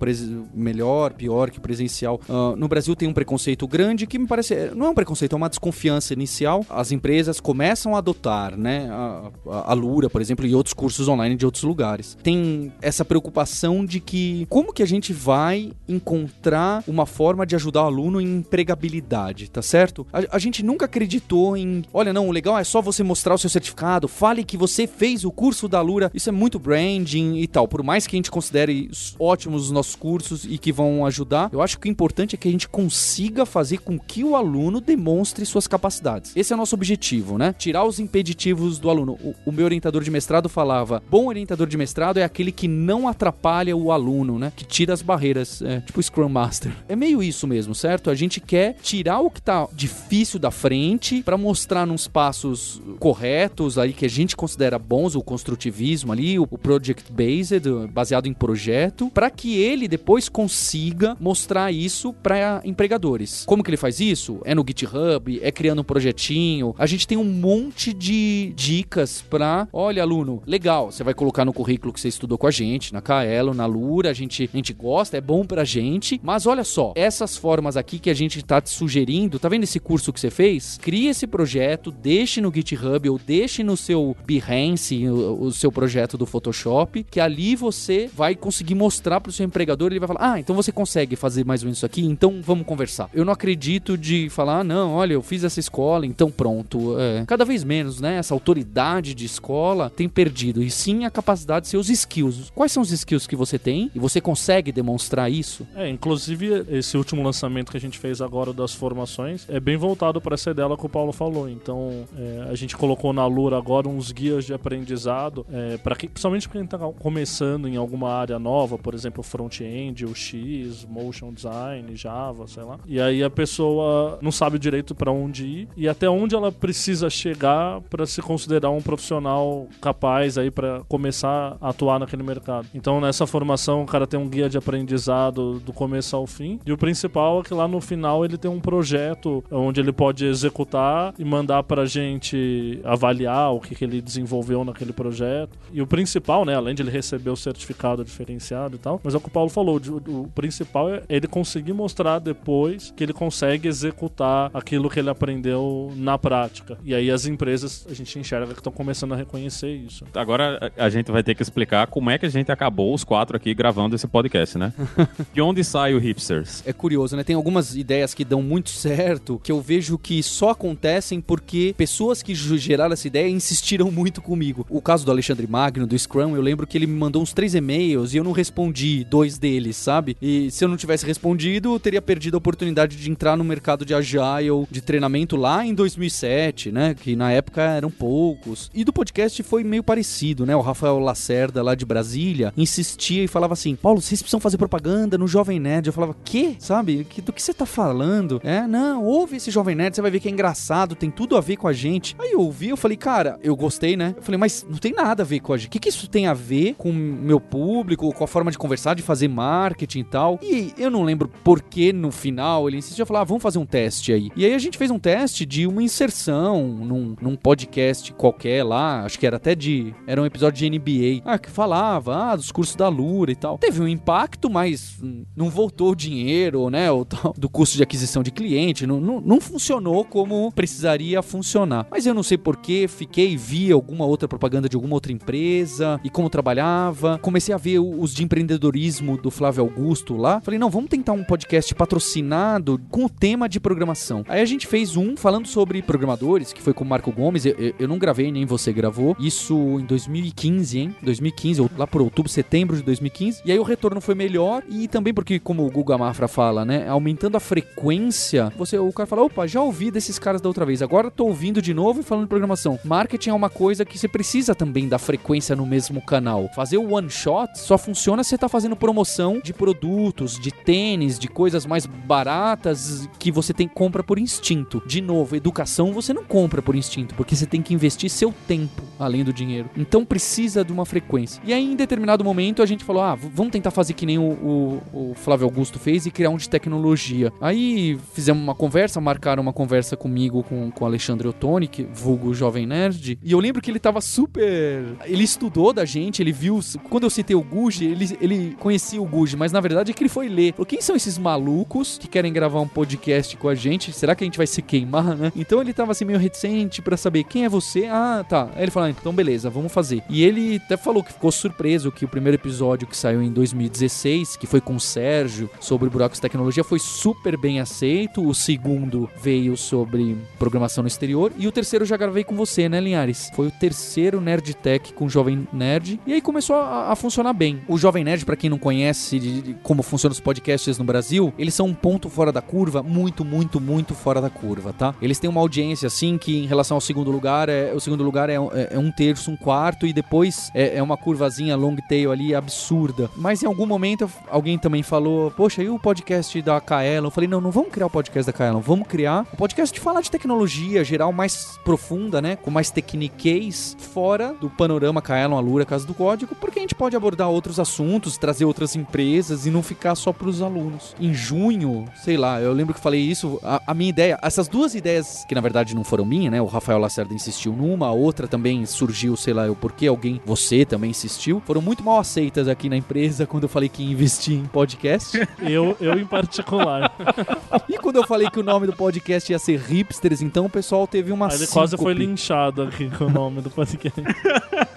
[0.53, 2.19] melhor, pior que presencial.
[2.28, 4.71] Uh, no Brasil tem um preconceito grande que me parece.
[4.75, 6.65] Não é um preconceito, é uma desconfiança inicial.
[6.69, 8.89] As empresas começam a adotar, né?
[8.89, 12.17] A, a, a Lura, por exemplo, e outros cursos online de outros lugares.
[12.21, 17.84] Tem essa preocupação de que como que a gente vai encontrar uma forma de ajudar
[17.84, 20.05] o aluno em empregabilidade, tá certo?
[20.11, 23.38] A, a gente nunca acreditou em, olha, não, o legal é só você mostrar o
[23.38, 26.11] seu certificado, fale que você fez o curso da Lura.
[26.13, 27.67] Isso é muito branding e tal.
[27.67, 31.61] Por mais que a gente considere ótimos os nossos cursos e que vão ajudar, eu
[31.61, 35.45] acho que o importante é que a gente consiga fazer com que o aluno demonstre
[35.45, 36.36] suas capacidades.
[36.36, 37.53] Esse é o nosso objetivo, né?
[37.57, 39.13] Tirar os impeditivos do aluno.
[39.24, 43.07] O, o meu orientador de mestrado falava: bom orientador de mestrado é aquele que não
[43.07, 44.51] atrapalha o aluno, né?
[44.55, 46.72] Que tira as barreiras, é, tipo Scrum Master.
[46.88, 48.09] É meio isso mesmo, certo?
[48.09, 53.78] A gente quer tirar o que tá difícil da frente para mostrar nos passos corretos
[53.78, 57.61] aí que a gente considera bons, o construtivismo ali, o, o project based,
[57.91, 63.43] baseado em projeto, para que ele depois consiga mostrar isso para empregadores.
[63.45, 64.39] Como que ele faz isso?
[64.43, 66.75] É no GitHub, é criando um projetinho.
[66.77, 71.53] A gente tem um monte de dicas para, olha, aluno, legal, você vai colocar no
[71.53, 74.73] currículo que você estudou com a gente, na Kaelo, na Lura, a gente, a gente
[74.73, 78.61] gosta, é bom pra gente, mas olha só, essas formas aqui que a gente tá
[78.61, 80.77] te sugerindo, tá vendo esse curso que você fez?
[80.81, 86.17] Crie esse projeto, deixe no GitHub ou deixe no seu Behance o, o seu projeto
[86.17, 90.39] do Photoshop, que ali você vai conseguir mostrar pro seu empregador, ele vai falar: "Ah,
[90.39, 93.09] então você consegue fazer mais ou menos isso aqui aqui, então vamos conversar.
[93.13, 96.99] Eu não acredito de falar, ah, não, olha, eu fiz essa escola, então pronto.
[96.99, 98.17] É, cada vez menos, né?
[98.17, 100.61] Essa autoridade de escola tem perdido.
[100.61, 102.51] E sim a capacidade de ser os skills.
[102.53, 103.91] Quais são os skills que você tem?
[103.95, 105.67] E você consegue demonstrar isso?
[105.75, 110.21] É, inclusive esse último lançamento que a gente fez agora das formações é bem voltado
[110.21, 111.49] para essa ideia que o Paulo falou.
[111.49, 116.47] Então, é, a gente colocou na Lura agora uns guias de aprendizado, é, para principalmente
[116.47, 122.47] para quem está começando em alguma área nova, por exemplo, front-end, UX, motion design, Java,
[122.47, 122.79] sei lá.
[122.85, 127.09] E aí a pessoa não sabe direito para onde ir e até onde ela precisa
[127.09, 132.67] chegar para se considerar um profissional capaz aí para começar a atuar naquele mercado.
[132.73, 136.59] Então, nessa formação, o cara tem um guia de aprendizado do começo ao fim.
[136.65, 140.25] E o principal é que lá no final ele tem um projeto onde ele pode
[140.25, 145.57] executar e mandar pra gente avaliar o que, que ele desenvolveu naquele projeto.
[145.71, 149.17] E o principal, né, além de ele receber o certificado diferenciado e tal, mas é
[149.17, 153.13] o que o Paulo falou, o, o principal é ele conseguir mostrar depois que ele
[153.13, 156.78] consegue executar aquilo que ele aprendeu na prática.
[156.84, 160.03] E aí as empresas, a gente enxerga que estão começando a reconhecer isso.
[160.13, 163.38] Agora a gente vai ter que explicar como é que a gente acabou os quatro
[163.38, 164.73] aqui gravando esse podcast, né?
[165.34, 166.63] De onde sai o Hipsters?
[166.65, 167.23] É curioso, né?
[167.23, 172.23] Tem algumas ideias que dão muito certo, que eu vejo que só acontecem porque pessoas
[172.23, 174.65] que geraram essa ideia insistiram muito comigo.
[174.69, 177.53] O caso do Alexandre Magno, do Scrum, eu lembro que ele me mandou uns três
[177.53, 180.17] e-mails e eu não respondi dois deles, sabe?
[180.21, 183.93] E se eu não tivesse respondido, teria perdido a oportunidade de entrar no mercado de
[183.93, 186.93] Agile, de treinamento lá em 2007, né?
[186.93, 188.69] Que na época eram poucos.
[188.73, 190.55] E do podcast foi meio parecido, né?
[190.55, 195.17] O Rafael Lacerda, lá de Brasília, insistia e falava assim: Paulo, vocês precisam fazer propaganda
[195.17, 195.87] no Jovem Nerd.
[195.87, 196.55] Eu falava, quê?
[196.59, 197.07] Sabe?
[197.23, 198.39] Do que você tá falando?
[198.43, 201.41] É, não, ouve esse Jovem Nerd, você vai ver que é engraçado, tem tudo a
[201.41, 202.15] ver com a gente.
[202.19, 204.13] Aí eu ouvi, eu falei, cara, eu gostei, né?
[204.17, 205.67] Eu falei, mas não tem nada a ver com a gente.
[205.67, 208.93] O que, que isso tem a ver com meu público, com a forma de conversar,
[208.93, 210.39] de fazer marketing e tal?
[210.41, 213.57] E eu não lembro por que no final ele insistiu a falar, ah, vamos fazer
[213.57, 214.29] um teste aí.
[214.35, 219.05] E aí a gente fez um teste de uma inserção num, num podcast qualquer lá,
[219.05, 219.95] acho que era até de.
[220.05, 221.21] Era um episódio de NBA.
[221.23, 223.57] Ah, que falava, ah, dos cursos da Lura e tal.
[223.59, 224.99] Teve um impacto, mas
[225.33, 226.91] não voltou o dinheiro, né?
[226.91, 228.85] O tal, do custo de aquisição de cliente.
[228.85, 231.87] Não, não, não funcionou como precisaria funcionar.
[231.89, 236.09] Mas eu não sei porquê, fiquei, vi alguma outra propaganda de alguma outra empresa e
[236.09, 237.17] como trabalhava.
[237.19, 240.41] Comecei a ver os de empreendedorismo do Flávio Augusto lá.
[240.41, 241.36] Falei, não, vamos tentar um podcast
[241.75, 244.23] patrocinado com o tema de programação.
[244.27, 247.45] Aí a gente fez um falando sobre programadores, que foi com o Marco Gomes.
[247.45, 249.15] Eu, eu, eu não gravei, nem você gravou.
[249.19, 250.95] Isso em 2015, hein?
[251.01, 253.41] 2015, lá por outubro, setembro de 2015.
[253.45, 256.88] E aí o retorno foi melhor e também porque, como o Guga Mafra fala, né?
[256.88, 260.81] Aumentando a frequência, você, o cara fala, opa, já ouvi desses caras da outra vez,
[260.81, 262.79] agora tô ouvindo de novo e falando de programação.
[262.83, 266.49] Marketing é uma coisa que você precisa também da frequência no mesmo canal.
[266.55, 271.17] Fazer o one shot só funciona se você tá fazendo promoção de produtos, de tênis,
[271.17, 274.82] de coisas mais baratas que você tem compra por instinto.
[274.86, 278.84] De novo, educação você não compra por instinto, porque você tem que investir seu tempo
[278.99, 279.69] além do dinheiro.
[279.75, 281.41] Então precisa de uma frequência.
[281.45, 284.23] E aí, em determinado momento, a gente falou: ah, vamos tentar fazer que nem o,
[284.23, 287.32] o, o Flávio Augusto fez e criar um de tecnologia.
[287.41, 292.65] Aí fizemos uma conversa, marcaram uma conversa comigo com, com Alexandre Ottoni, que vulgo Jovem
[292.65, 293.19] Nerd.
[293.23, 294.86] E eu lembro que ele tava super.
[295.05, 296.59] Ele estudou da gente, ele viu.
[296.89, 300.01] Quando eu citei o Guji, ele, ele conhecia o Guji, mas na verdade é que
[300.01, 300.53] ele foi ler.
[300.53, 303.91] Falou, quem são esses malucos que querem gravar um podcast com a gente?
[303.91, 305.32] Será que a gente vai se queimar, né?
[305.36, 307.86] Então ele tava assim meio reticente para saber quem é você.
[307.86, 308.49] Ah, tá.
[308.55, 310.03] Aí ele falou, ah, então beleza, vamos fazer.
[310.09, 314.38] E ele até falou que ficou surpreso que o primeiro episódio que saiu em 2016,
[314.38, 318.28] que foi com o Sérgio, sobre buracos de tecnologia, foi super bem aceito.
[318.28, 321.32] O segundo veio sobre programação no exterior.
[321.38, 323.32] E o terceiro já gravei com você, né, Linhares?
[323.36, 325.99] Foi o terceiro Nerd Tech com o Jovem Nerd.
[326.05, 327.61] E aí começou a, a funcionar bem.
[327.68, 331.06] O Jovem Nerd, para quem não conhece de, de como funcionam os podcasts no Brasil,
[331.37, 334.93] eles são um ponto fora da curva, muito, muito, muito fora da curva, tá?
[335.01, 338.29] Eles têm uma audiência assim que, em relação ao segundo lugar, é, o segundo lugar
[338.29, 342.11] é, é, é um terço, um quarto, e depois é, é uma curvazinha long tail
[342.11, 343.09] ali absurda.
[343.15, 347.07] Mas em algum momento alguém também falou: Poxa, e o podcast da Kaelon?
[347.07, 349.79] Eu falei: Não, não vamos criar o podcast da Kaelon, vamos criar o podcast de
[349.79, 352.35] falar de tecnologia geral mais profunda, né?
[352.35, 356.95] Com mais tecniquez, fora do panorama Kaelon, Alura, Casa do Código, porque a gente pode
[356.95, 360.95] abordar outros assuntos, trazer outras empresas e não ficar só para os alunos.
[360.99, 364.75] Em junho, sei lá, eu lembro que falei isso, a, a, minha ideia, essas duas
[364.75, 366.41] ideias, que na verdade não foram minhas, né?
[366.41, 370.65] O Rafael Lacerda insistiu numa, a outra também surgiu, sei lá, eu porque alguém, você
[370.65, 374.35] também insistiu, foram muito mal aceitas aqui na empresa quando eu falei que ia investir
[374.35, 375.17] em podcast.
[375.41, 376.93] eu, eu em particular.
[377.69, 380.87] e quando eu falei que o nome do podcast ia ser Hipsters, então o pessoal
[380.87, 381.33] teve uma.
[381.33, 384.01] Ele quase foi linchado aqui com o nome do podcast.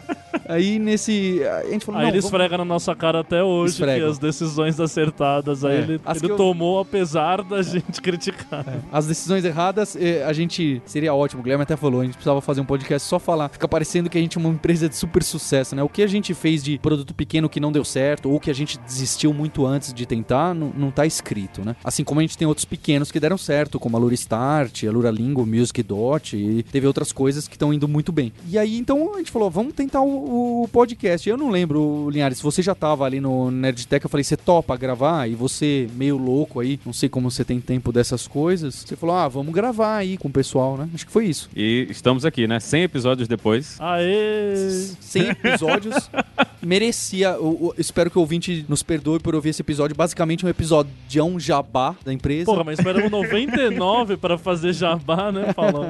[0.51, 1.43] Aí nesse.
[1.45, 4.05] A gente falou, Aí ele vamos- esfrega na nossa cara até hoje Esfrega.
[4.05, 5.79] que as decisões acertadas aí É.
[5.81, 8.65] ele, As ele eu- tomou apesar da gente criticar.
[8.93, 10.83] As decisões erradas, eh, a gente.
[10.85, 13.49] Seria ótimo, o Guilherme até falou, a gente precisava fazer um podcast só falar.
[13.49, 15.83] Fica parecendo que a gente é uma empresa de super sucesso, né?
[15.83, 18.55] O que a gente fez de produto pequeno que não deu certo, ou que a
[18.55, 21.77] gente desistiu muito antes de tentar, não, não tá escrito, né?
[21.85, 24.91] Assim como a gente tem outros pequenos que deram certo, como a Lura Start, a
[24.91, 28.33] Lura Lingo, Music Dot, e teve outras coisas que estão indo muito bem.
[28.49, 30.07] E aí, então, a gente falou, vamos tentar o,
[30.41, 31.29] o podcast.
[31.29, 34.77] Eu não lembro, Linhares, se você já tava ali no Nerdtech, eu falei, você topa
[34.77, 35.29] gravar?
[35.29, 39.17] E você, meio louco aí, não sei como você tem tempo dessas coisas, você falou,
[39.17, 40.89] ah, vamos gravar aí com o pessoal, né?
[40.95, 41.49] Acho que foi isso.
[41.55, 42.59] E estamos aqui, né?
[42.61, 43.77] 100 episódios depois.
[43.79, 44.55] Aê!
[45.01, 46.11] 100 episódios.
[46.63, 47.37] Merecia.
[47.39, 49.97] o- o- espero que o ouvinte nos perdoe por ouvir esse episódio.
[49.97, 52.45] Basicamente, um episódio de um jabá da empresa.
[52.47, 55.87] Porra, mas esperamos 99 pra fazer jabá, né, Paulo?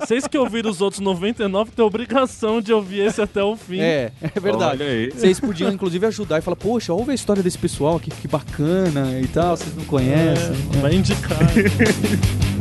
[0.00, 3.78] Vocês que ouviram os outros 99 têm a obrigação de ouvir esse até o fim.
[3.80, 5.10] É, é verdade.
[5.14, 9.18] Vocês podiam, inclusive, ajudar e falar: Poxa, ouve a história desse pessoal aqui, que bacana
[9.20, 9.56] e tal.
[9.56, 10.54] Vocês não conhecem.
[10.76, 11.38] É, vai indicar.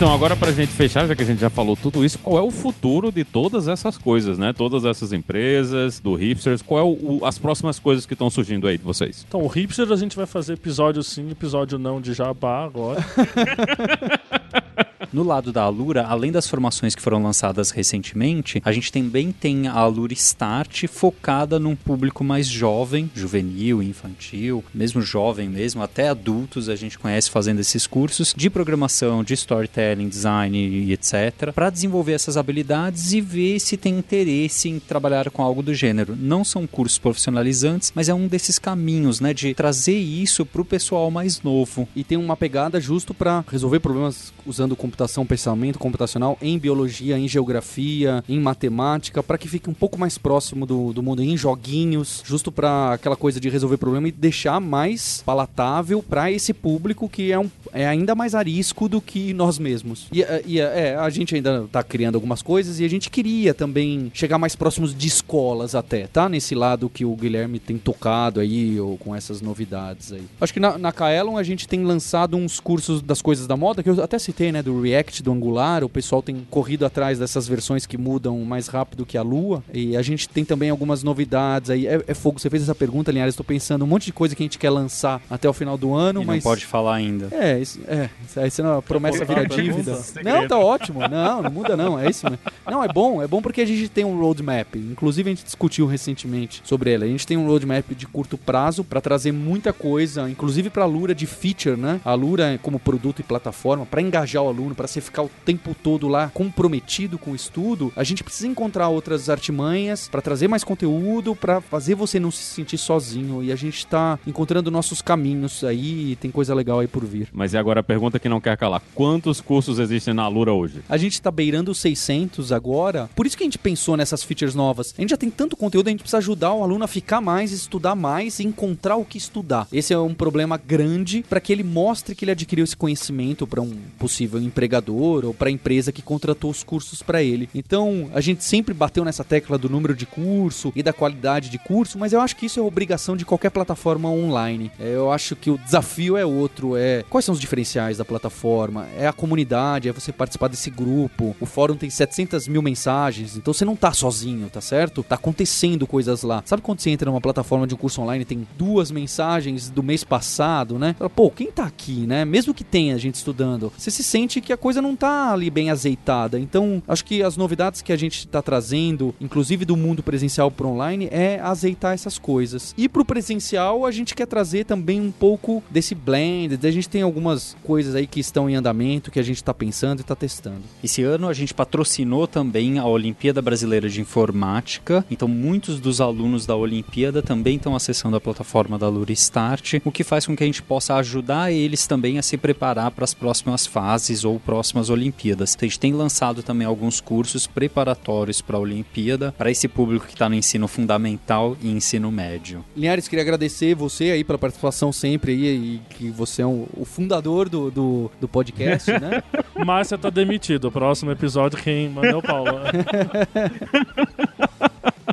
[0.00, 2.40] Então, agora pra gente fechar, já que a gente já falou tudo isso, qual é
[2.40, 4.50] o futuro de todas essas coisas, né?
[4.50, 8.66] Todas essas empresas, do Hipsters, qual é o- o- as próximas coisas que estão surgindo
[8.66, 9.26] aí de vocês?
[9.28, 13.04] Então, o Hipster a gente vai fazer episódio sim, episódio não de jabá agora.
[15.12, 19.66] No lado da Alura, além das formações que foram lançadas recentemente, a gente também tem
[19.66, 26.68] a Alura Start focada num público mais jovem, juvenil, infantil, mesmo jovem mesmo, até adultos
[26.68, 32.12] a gente conhece fazendo esses cursos de programação, de storytelling, design e etc, para desenvolver
[32.12, 36.16] essas habilidades e ver se tem interesse em trabalhar com algo do gênero.
[36.16, 41.10] Não são cursos profissionalizantes, mas é um desses caminhos, né, de trazer isso pro pessoal
[41.10, 41.88] mais novo.
[41.96, 47.26] E tem uma pegada justo para resolver problemas usando computação, pensamento computacional em biologia, em
[47.26, 52.22] geografia, em matemática, para que fique um pouco mais próximo do, do mundo, em joguinhos,
[52.24, 57.32] justo para aquela coisa de resolver problema e deixar mais palatável para esse público que
[57.32, 60.06] é, um, é ainda mais arisco do que nós mesmos.
[60.12, 63.54] E, eh, e, é, a gente ainda tá criando algumas coisas e a gente queria
[63.54, 66.28] também chegar mais próximos de escolas até, tá?
[66.28, 70.24] Nesse lado que o Guilherme tem tocado aí, ou com essas novidades aí.
[70.40, 73.82] Acho que na, na Kaelon a gente tem lançado uns cursos das coisas da moda,
[73.82, 74.62] que eu até citei, né?
[74.62, 75.84] Do React, do Angular.
[75.84, 79.62] O pessoal tem corrido atrás dessas versões que mudam mais rápido que a Lua.
[79.72, 81.86] E a gente tem também algumas novidades aí.
[81.86, 83.32] É, é fogo, você fez essa pergunta, Linhares.
[83.34, 85.94] Estou pensando um monte de coisa que a gente quer lançar até o final do
[85.94, 86.36] ano, E mas.
[86.44, 87.28] não pode falar ainda.
[87.30, 89.62] É, isso, é, isso aí você não, a promessa vira a pergunta?
[89.92, 89.98] dívida.
[90.24, 91.00] Não, tá ótimo.
[91.08, 92.38] Não, não muda não, é isso mesmo.
[92.68, 94.74] Não, é bom, é bom porque a gente tem um roadmap.
[94.76, 97.04] Inclusive a gente discutiu recentemente sobre ele.
[97.04, 101.14] A gente tem um roadmap de curto prazo pra trazer muita coisa, inclusive pra Lura
[101.14, 102.00] de feature, né?
[102.04, 105.74] A Lura como produto e plataforma pra engajar o aluno, pra você ficar o tempo
[105.74, 107.92] todo lá comprometido com o estudo.
[107.94, 112.42] A gente precisa encontrar outras artimanhas pra trazer mais conteúdo, pra fazer você não se
[112.42, 113.42] sentir sozinho.
[113.42, 117.28] E a gente tá encontrando nossos caminhos aí, e tem coisa legal aí por vir.
[117.30, 120.80] Mas e agora a pergunta que não quer calar: quantos cursos existem na Alura hoje?
[120.88, 123.10] A gente tá beirando os 600 agora.
[123.14, 124.94] Por isso que a gente pensou nessas features novas.
[124.96, 127.52] A gente já tem tanto conteúdo, a gente precisa ajudar o aluno a ficar mais,
[127.52, 129.68] estudar mais e encontrar o que estudar.
[129.70, 133.60] Esse é um problema grande para que ele mostre que ele adquiriu esse conhecimento para
[133.60, 134.40] um possível
[134.70, 137.48] empregador ou para a empresa que contratou os cursos para ele.
[137.54, 141.58] Então, a gente sempre bateu nessa tecla do número de curso e da qualidade de
[141.58, 144.70] curso, mas eu acho que isso é obrigação de qualquer plataforma online.
[144.78, 148.86] É, Eu acho que o desafio é outro, é quais são os diferenciais da plataforma?
[148.96, 151.34] É a comunidade, é você participar desse grupo.
[151.40, 155.02] O fórum tem 700 mil mensagens, então você não tá sozinho, tá certo?
[155.02, 156.42] Tá acontecendo coisas lá.
[156.44, 160.04] Sabe quando você entra numa plataforma de um curso online tem duas mensagens do mês
[160.04, 160.94] passado, né?
[161.16, 162.24] Pô, quem tá aqui, né?
[162.24, 165.70] Mesmo que tenha gente estudando, você se sente que a coisa não tá ali bem
[165.70, 166.38] azeitada.
[166.38, 170.68] Então, acho que as novidades que a gente tá trazendo, inclusive do mundo presencial pro
[170.68, 172.74] online, é azeitar essas coisas.
[172.76, 176.58] E pro presencial, a gente quer trazer também um pouco desse blend.
[176.62, 180.00] A gente tem algumas coisas aí que estão em andamento, que a gente tá pensando
[180.00, 180.62] e tá testando.
[180.82, 186.46] Esse ano a gente patrocinou também a Olimpíada Brasileira de Informática, então muitos dos alunos
[186.46, 190.42] da Olimpíada também estão acessando a plataforma da Lura Start, o que faz com que
[190.42, 194.90] a gente possa ajudar eles também a se preparar para as próximas fases ou próximas
[194.90, 195.56] Olimpíadas.
[195.60, 200.14] A gente tem lançado também alguns cursos preparatórios para a Olimpíada, para esse público que
[200.14, 202.64] está no ensino fundamental e ensino médio.
[202.76, 206.84] Linhares, queria agradecer você aí pela participação sempre aí, e que você é um- o
[206.84, 209.22] fundador do, do, do podcast, né?
[209.64, 210.70] Márcia tá demitido.
[210.72, 212.50] Próximo episódio quem manda o Paulo.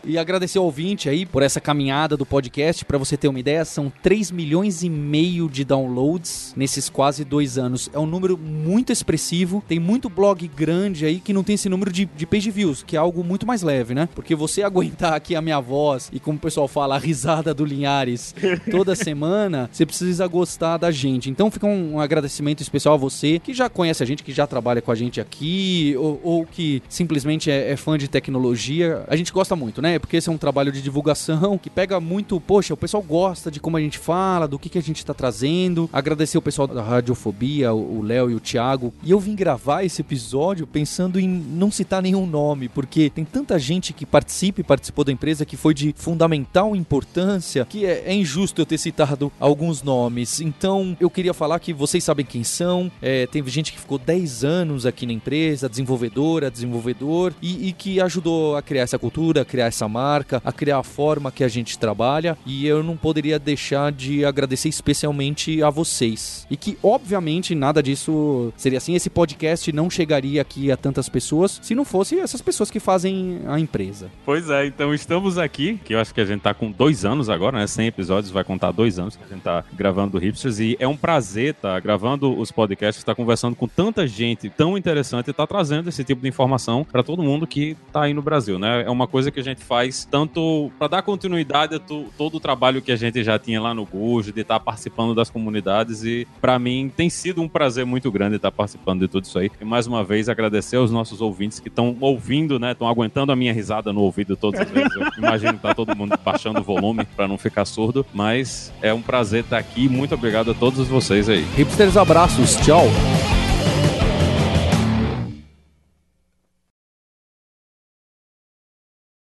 [0.09, 2.85] E agradecer ao ouvinte aí por essa caminhada do podcast.
[2.85, 7.57] Pra você ter uma ideia, são 3 milhões e meio de downloads nesses quase dois
[7.57, 7.89] anos.
[7.93, 9.61] É um número muito expressivo.
[9.67, 12.95] Tem muito blog grande aí que não tem esse número de, de page views, que
[12.95, 14.07] é algo muito mais leve, né?
[14.15, 17.65] Porque você aguentar aqui a minha voz e, como o pessoal fala, a risada do
[17.65, 18.33] Linhares
[18.71, 21.29] toda semana, você precisa gostar da gente.
[21.29, 24.81] Então fica um agradecimento especial a você que já conhece a gente, que já trabalha
[24.81, 29.03] com a gente aqui, ou, ou que simplesmente é, é fã de tecnologia.
[29.09, 29.96] A gente gosta muito, né?
[29.99, 33.59] Porque esse é um trabalho de divulgação que pega muito, poxa, o pessoal gosta de
[33.59, 35.89] como a gente fala, do que, que a gente tá trazendo.
[35.91, 38.93] Agradecer o pessoal da Radiofobia, o Léo e o Thiago.
[39.03, 43.57] E eu vim gravar esse episódio pensando em não citar nenhum nome, porque tem tanta
[43.59, 48.13] gente que participa e participou da empresa que foi de fundamental importância que é, é
[48.13, 50.41] injusto eu ter citado alguns nomes.
[50.41, 52.91] Então eu queria falar que vocês sabem quem são.
[53.01, 57.99] É, teve gente que ficou 10 anos aqui na empresa, desenvolvedora, desenvolvedor, e, e que
[58.01, 61.47] ajudou a criar essa cultura, a criar essa marca, a criar a forma que a
[61.47, 62.37] gente trabalha.
[62.45, 66.45] E eu não poderia deixar de agradecer especialmente a vocês.
[66.49, 68.95] E que, obviamente, nada disso seria assim.
[68.95, 73.41] Esse podcast não chegaria aqui a tantas pessoas se não fosse essas pessoas que fazem
[73.47, 74.09] a empresa.
[74.25, 77.29] Pois é, então estamos aqui, que eu acho que a gente tá com dois anos
[77.29, 77.67] agora, né?
[77.67, 80.59] 100 episódios, vai contar dois anos que a gente tá gravando do Hipsters.
[80.59, 85.29] E é um prazer tá gravando os podcasts, tá conversando com tanta gente tão interessante
[85.29, 88.57] e tá trazendo esse tipo de informação para todo mundo que tá aí no Brasil,
[88.59, 88.83] né?
[88.83, 92.81] É uma coisa que a gente faz tanto para dar continuidade a todo o trabalho
[92.81, 96.27] que a gente já tinha lá no Gujo, de estar tá participando das comunidades e
[96.39, 99.51] para mim tem sido um prazer muito grande estar participando de tudo isso aí.
[99.59, 102.71] E mais uma vez agradecer aos nossos ouvintes que estão ouvindo, né?
[102.71, 104.95] Estão aguentando a minha risada no ouvido todas as vezes.
[104.95, 108.93] Eu imagino que tá todo mundo baixando o volume para não ficar surdo, mas é
[108.93, 109.89] um prazer estar aqui.
[109.89, 111.45] Muito obrigado a todos vocês aí.
[111.55, 112.85] Hipsters, abraços, tchau.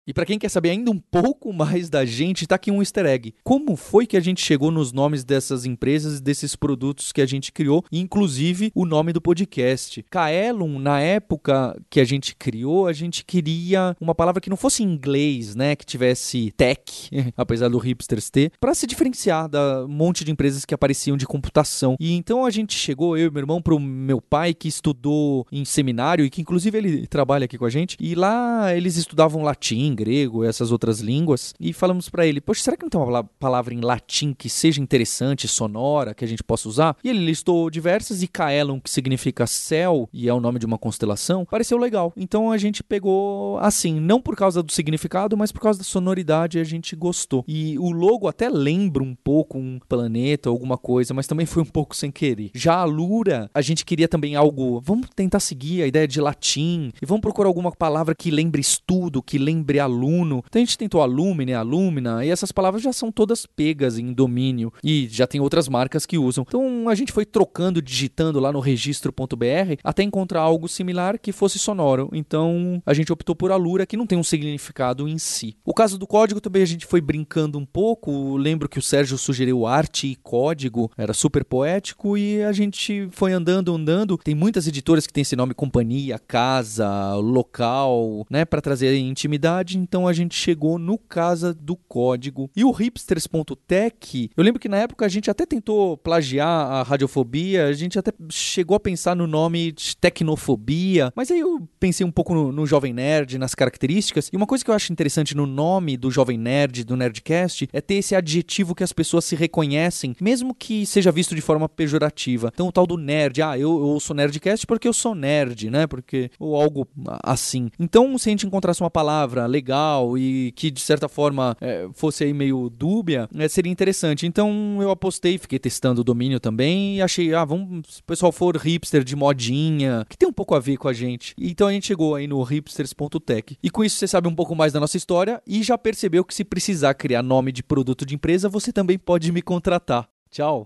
[0.06, 3.06] E para quem quer saber ainda um pouco mais da gente, tá aqui um easter
[3.06, 3.34] egg.
[3.42, 7.54] Como foi que a gente chegou nos nomes dessas empresas, desses produtos que a gente
[7.54, 10.04] criou, inclusive o nome do podcast?
[10.10, 14.84] Kaelum, na época que a gente criou, a gente queria uma palavra que não fosse
[14.84, 20.32] inglês, né, que tivesse tech, apesar do hipsters ter, para se diferenciar da monte de
[20.32, 21.96] empresas que apareciam de computação.
[21.98, 25.64] E então a gente chegou, eu e meu irmão, pro meu pai que estudou em
[25.64, 29.93] seminário e que inclusive ele trabalha aqui com a gente, e lá eles estudavam latim,
[29.94, 33.74] grego, essas outras línguas, e falamos para ele: Poxa, será que não tem uma palavra
[33.74, 36.98] em latim que seja interessante, sonora, que a gente possa usar?
[37.04, 40.78] E ele listou diversas, e Caelum, que significa céu e é o nome de uma
[40.78, 42.14] constelação, pareceu legal.
[42.16, 46.60] Então a gente pegou assim, não por causa do significado, mas por causa da sonoridade,
[46.60, 47.44] a gente gostou.
[47.48, 51.68] E o logo até lembra um pouco um planeta, alguma coisa, mas também foi um
[51.68, 52.52] pouco sem querer.
[52.54, 54.82] Já a Lura, a gente queria também algo.
[54.82, 59.22] Vamos tentar seguir a ideia de latim e vamos procurar alguma palavra que lembre estudo,
[59.22, 60.44] que lembre aluno.
[60.48, 64.74] Então a gente tentou alumine, alumina, e essas palavras já são todas pegas em domínio
[64.84, 66.46] e já tem outras marcas que usam.
[66.48, 71.60] Então a gente foi trocando, digitando lá no registro.br até encontrar algo similar que fosse
[71.60, 72.10] sonoro.
[72.14, 75.56] Então a gente optou por Alura, que não tem um significado em si.
[75.66, 78.38] O caso do código também a gente foi brincando um pouco.
[78.38, 83.34] Lembro que o Sérgio sugeriu arte e código, era super poético e a gente foi
[83.34, 84.18] andando, andando.
[84.18, 90.08] Tem muitas editoras que têm esse nome companhia, casa, local, né, para trazer intimidade então
[90.08, 92.50] a gente chegou no Casa do Código.
[92.56, 97.68] E o hipsters.tech, eu lembro que na época a gente até tentou plagiar a radiofobia,
[97.68, 102.12] a gente até chegou a pensar no nome de tecnofobia, mas aí eu pensei um
[102.12, 105.46] pouco no, no Jovem Nerd, nas características, e uma coisa que eu acho interessante no
[105.46, 110.16] nome do Jovem Nerd, do Nerdcast, é ter esse adjetivo que as pessoas se reconhecem,
[110.22, 112.52] mesmo que seja visto de forma pejorativa.
[112.54, 115.88] Então o tal do nerd, ah, eu, eu sou Nerdcast porque eu sou nerd, né?
[115.88, 116.88] Porque, ou algo
[117.24, 117.70] assim.
[117.80, 122.26] Então, se a gente encontrasse uma palavra legal e que de certa forma é, fosse
[122.26, 124.28] aí meio dúbia, é, seria interessante.
[124.28, 128.32] Então eu apostei, fiquei testando o domínio também e achei, ah, vamos, se o pessoal
[128.32, 131.34] for hipster de modinha, que tem um pouco a ver com a gente.
[131.40, 133.58] Então a gente chegou aí no hipsters.tech.
[133.64, 136.36] E com isso você sabe um pouco mais da nossa história e já percebeu que
[136.36, 140.08] se precisar criar nome de produto de empresa, você também pode me contratar.
[140.30, 140.66] Tchau.